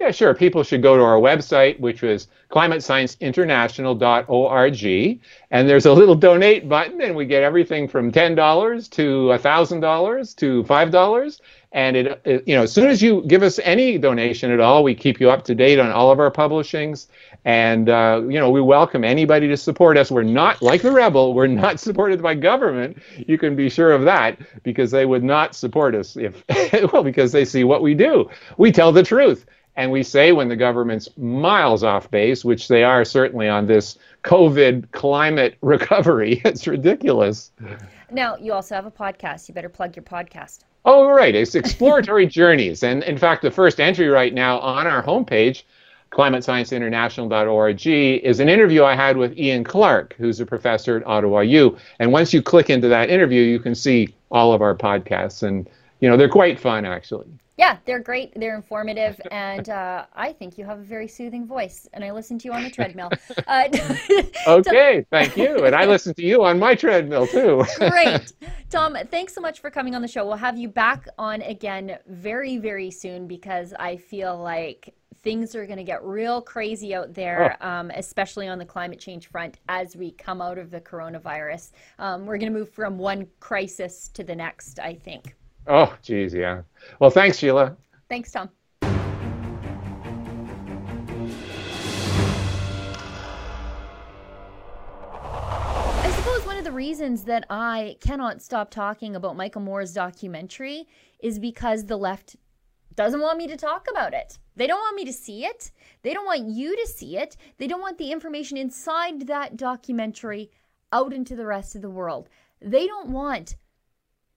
yeah, 0.00 0.10
sure. 0.10 0.34
People 0.34 0.62
should 0.62 0.82
go 0.82 0.96
to 0.96 1.02
our 1.02 1.18
website, 1.18 1.78
which 1.78 2.02
is 2.02 2.28
climatescienceinternational.org, 2.50 5.20
and 5.50 5.68
there's 5.68 5.84
a 5.84 5.92
little 5.92 6.14
donate 6.14 6.70
button, 6.70 7.02
and 7.02 7.14
we 7.14 7.26
get 7.26 7.42
everything 7.42 7.86
from 7.86 8.10
$10 8.10 8.90
to 8.90 9.26
$1,000 9.26 10.36
to 10.36 10.64
$5. 10.64 11.40
And 11.72 11.96
it, 11.96 12.20
it, 12.24 12.48
you 12.48 12.56
know, 12.56 12.62
as 12.62 12.72
soon 12.72 12.88
as 12.88 13.02
you 13.02 13.22
give 13.28 13.42
us 13.42 13.60
any 13.62 13.98
donation 13.98 14.50
at 14.50 14.58
all, 14.58 14.82
we 14.82 14.94
keep 14.94 15.20
you 15.20 15.30
up 15.30 15.44
to 15.44 15.54
date 15.54 15.78
on 15.78 15.90
all 15.90 16.10
of 16.10 16.18
our 16.18 16.30
publishings. 16.30 17.06
And, 17.44 17.88
uh, 17.88 18.22
you 18.24 18.40
know, 18.40 18.50
we 18.50 18.60
welcome 18.60 19.04
anybody 19.04 19.46
to 19.48 19.56
support 19.56 19.96
us. 19.96 20.10
We're 20.10 20.24
not, 20.24 20.62
like 20.62 20.82
the 20.82 20.90
Rebel, 20.90 21.32
we're 21.34 21.46
not 21.46 21.78
supported 21.80 22.20
by 22.22 22.34
government. 22.34 22.98
You 23.16 23.38
can 23.38 23.54
be 23.54 23.68
sure 23.68 23.92
of 23.92 24.02
that 24.04 24.38
because 24.62 24.90
they 24.90 25.06
would 25.06 25.22
not 25.22 25.54
support 25.54 25.94
us 25.94 26.16
if, 26.16 26.42
well, 26.92 27.04
because 27.04 27.30
they 27.32 27.44
see 27.44 27.64
what 27.64 27.82
we 27.82 27.94
do. 27.94 28.28
We 28.56 28.72
tell 28.72 28.92
the 28.92 29.04
truth. 29.04 29.46
And 29.76 29.92
we 29.92 30.02
say 30.02 30.32
when 30.32 30.48
the 30.48 30.56
government's 30.56 31.08
miles 31.16 31.84
off 31.84 32.10
base, 32.10 32.44
which 32.44 32.68
they 32.68 32.82
are 32.82 33.04
certainly 33.04 33.48
on 33.48 33.66
this 33.66 33.96
COVID 34.24 34.90
climate 34.92 35.56
recovery, 35.62 36.42
it's 36.44 36.66
ridiculous. 36.66 37.50
Now, 38.10 38.36
you 38.36 38.52
also 38.52 38.74
have 38.74 38.86
a 38.86 38.90
podcast. 38.90 39.48
You 39.48 39.54
better 39.54 39.68
plug 39.68 39.96
your 39.96 40.02
podcast. 40.02 40.64
Oh, 40.84 41.08
right. 41.08 41.34
It's 41.34 41.54
Exploratory 41.54 42.26
Journeys. 42.38 42.82
And 42.82 43.02
in 43.04 43.18
fact, 43.18 43.42
the 43.42 43.50
first 43.50 43.80
entry 43.80 44.08
right 44.08 44.32
now 44.32 44.58
on 44.60 44.86
our 44.86 45.02
homepage, 45.02 45.62
climatescienceinternational.org, 46.10 47.86
is 47.86 48.40
an 48.40 48.48
interview 48.48 48.84
I 48.84 48.96
had 48.96 49.16
with 49.16 49.38
Ian 49.38 49.62
Clark, 49.62 50.14
who's 50.18 50.40
a 50.40 50.46
professor 50.46 50.96
at 50.96 51.06
Ottawa 51.06 51.40
U. 51.40 51.76
And 51.98 52.12
once 52.12 52.32
you 52.32 52.42
click 52.42 52.70
into 52.70 52.88
that 52.88 53.10
interview, 53.10 53.42
you 53.42 53.60
can 53.60 53.74
see 53.74 54.14
all 54.30 54.52
of 54.52 54.62
our 54.62 54.74
podcasts. 54.74 55.42
And, 55.42 55.68
you 56.00 56.08
know, 56.08 56.16
they're 56.16 56.28
quite 56.28 56.58
fun, 56.58 56.84
actually. 56.84 57.28
Yeah, 57.60 57.76
they're 57.84 58.00
great. 58.00 58.32
They're 58.34 58.56
informative, 58.56 59.20
and 59.30 59.68
uh, 59.68 60.06
I 60.14 60.32
think 60.32 60.56
you 60.56 60.64
have 60.64 60.78
a 60.78 60.82
very 60.82 61.06
soothing 61.06 61.46
voice. 61.46 61.86
And 61.92 62.02
I 62.02 62.10
listen 62.10 62.38
to 62.38 62.48
you 62.48 62.54
on 62.54 62.64
the 62.64 62.70
treadmill. 62.70 63.10
Uh, 63.46 63.68
okay, 64.46 65.04
thank 65.10 65.36
you. 65.36 65.64
And 65.64 65.74
I 65.74 65.84
listen 65.84 66.14
to 66.14 66.24
you 66.24 66.44
on 66.44 66.58
my 66.58 66.74
treadmill 66.74 67.26
too. 67.26 67.64
great, 67.78 68.32
Tom. 68.70 68.96
Thanks 69.10 69.34
so 69.34 69.40
much 69.40 69.60
for 69.60 69.70
coming 69.70 69.94
on 69.94 70.02
the 70.02 70.08
show. 70.08 70.24
We'll 70.24 70.36
have 70.36 70.56
you 70.56 70.68
back 70.68 71.08
on 71.18 71.42
again 71.42 71.98
very, 72.06 72.58
very 72.58 72.90
soon 72.90 73.26
because 73.26 73.72
I 73.78 73.96
feel 73.96 74.36
like 74.36 74.94
things 75.22 75.54
are 75.54 75.66
going 75.66 75.78
to 75.78 75.84
get 75.84 76.04
real 76.04 76.40
crazy 76.40 76.94
out 76.94 77.12
there, 77.14 77.56
oh. 77.60 77.68
um, 77.68 77.90
especially 77.94 78.46
on 78.46 78.58
the 78.58 78.64
climate 78.64 79.00
change 79.00 79.28
front 79.28 79.58
as 79.68 79.96
we 79.96 80.12
come 80.12 80.40
out 80.40 80.58
of 80.58 80.70
the 80.70 80.80
coronavirus. 80.80 81.72
Um, 81.98 82.26
we're 82.26 82.38
going 82.38 82.52
to 82.52 82.58
move 82.58 82.70
from 82.70 82.98
one 82.98 83.26
crisis 83.40 84.08
to 84.14 84.22
the 84.22 84.34
next, 84.34 84.78
I 84.78 84.94
think. 84.94 85.34
Oh, 85.66 85.96
geez, 86.02 86.34
yeah. 86.34 86.62
Well, 86.98 87.10
thanks, 87.10 87.38
Sheila. 87.38 87.76
Thanks, 88.08 88.32
Tom. 88.32 88.50
I 96.02 96.12
suppose 96.16 96.46
one 96.46 96.56
of 96.56 96.64
the 96.64 96.72
reasons 96.72 97.24
that 97.24 97.44
I 97.50 97.96
cannot 98.00 98.42
stop 98.42 98.70
talking 98.70 99.14
about 99.16 99.36
Michael 99.36 99.60
Moore's 99.60 99.92
documentary 99.92 100.88
is 101.20 101.38
because 101.38 101.84
the 101.86 101.96
left 101.98 102.36
doesn't 102.96 103.20
want 103.20 103.38
me 103.38 103.46
to 103.46 103.56
talk 103.56 103.86
about 103.90 104.12
it. 104.14 104.38
They 104.56 104.66
don't 104.66 104.80
want 104.80 104.96
me 104.96 105.04
to 105.04 105.12
see 105.12 105.44
it. 105.44 105.70
They 106.02 106.12
don't 106.12 106.26
want 106.26 106.48
you 106.48 106.76
to 106.76 106.86
see 106.86 107.16
it. 107.16 107.36
They 107.58 107.66
don't 107.66 107.80
want 107.80 107.98
the 107.98 108.10
information 108.10 108.56
inside 108.56 109.26
that 109.28 109.56
documentary 109.56 110.50
out 110.92 111.12
into 111.12 111.36
the 111.36 111.46
rest 111.46 111.76
of 111.76 111.82
the 111.82 111.90
world. 111.90 112.28
They 112.60 112.86
don't 112.86 113.10
want 113.10 113.56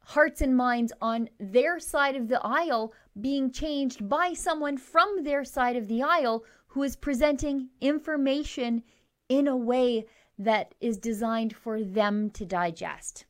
hearts 0.06 0.42
and 0.42 0.56
minds 0.56 0.92
on 1.02 1.30
their 1.40 1.80
side 1.80 2.16
of 2.16 2.28
the 2.28 2.42
aisle 2.46 2.94
being 3.20 3.52
changed 3.52 4.08
by 4.08 4.34
someone 4.34 4.78
from 4.78 5.24
their 5.24 5.44
side 5.44 5.76
of 5.76 5.88
the 5.88 6.04
aisle 6.04 6.44
who 6.68 6.84
is 6.84 6.96
presenting 6.96 7.70
information 7.82 8.84
in 9.30 9.48
a 9.48 9.56
way 9.56 10.06
that 10.38 10.74
is 10.82 10.98
designed 10.98 11.56
for 11.56 11.82
them 11.82 12.30
to 12.32 12.46
digest. 12.46 13.26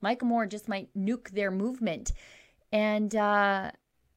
Michael 0.00 0.28
Moore 0.28 0.46
just 0.46 0.68
might 0.68 0.94
nuke 0.94 1.30
their 1.30 1.50
movement. 1.50 2.12
And 2.70 3.14
uh, 3.16 3.70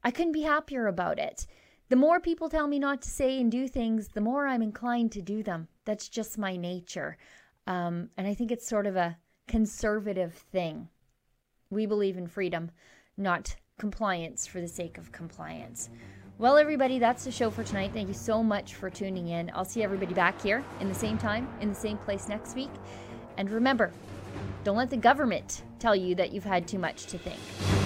I 0.04 0.12
couldn't 0.12 0.34
be 0.34 0.42
happier 0.42 0.88
about 0.88 1.18
it. 1.20 1.48
The 1.90 1.96
more 1.96 2.20
people 2.20 2.50
tell 2.50 2.68
me 2.68 2.80
not 2.80 3.02
to 3.04 3.10
say 3.10 3.40
and 3.40 3.50
do 3.50 3.68
things, 3.68 4.10
the 4.10 4.22
more 4.22 4.46
I'm 4.46 4.62
inclined 4.62 5.14
to 5.14 5.22
do 5.22 5.42
them. 5.42 5.70
That's 5.86 6.10
just 6.10 6.38
my 6.38 6.58
nature. 6.58 7.18
Um, 7.66 8.10
and 8.18 8.28
I 8.28 8.34
think 8.34 8.52
it's 8.52 8.68
sort 8.68 8.86
of 8.86 8.98
a 8.98 9.18
conservative 9.48 10.34
thing. 10.34 10.90
We 11.70 11.86
believe 11.86 12.18
in 12.18 12.28
freedom, 12.28 12.72
not 13.18 13.56
compliance 13.78 14.48
for 14.48 14.62
the 14.62 14.68
sake 14.68 14.98
of 14.98 15.12
compliance. 15.12 15.90
Well, 16.40 16.58
everybody, 16.58 17.00
that's 17.00 17.24
the 17.24 17.32
show 17.32 17.50
for 17.50 17.64
tonight. 17.64 17.92
Thank 17.94 18.08
you 18.08 18.14
so 18.14 18.44
much 18.44 18.76
for 18.76 18.90
tuning 18.90 19.30
in. 19.30 19.52
I'll 19.56 19.66
see 19.66 19.84
everybody 19.84 20.14
back 20.14 20.40
here 20.42 20.64
in 20.80 20.88
the 20.88 20.96
same 20.96 21.18
time, 21.18 21.50
in 21.62 21.70
the 21.70 21.76
same 21.76 21.98
place 21.98 22.30
next 22.30 22.56
week. 22.56 22.72
And 23.38 23.50
remember, 23.50 23.92
don't 24.64 24.78
let 24.78 24.90
the 24.90 24.98
government 24.98 25.64
tell 25.80 25.96
you 25.96 26.16
that 26.16 26.32
you've 26.32 26.44
had 26.44 26.68
too 26.68 26.80
much 26.80 27.08
to 27.08 27.18
think. 27.18 27.77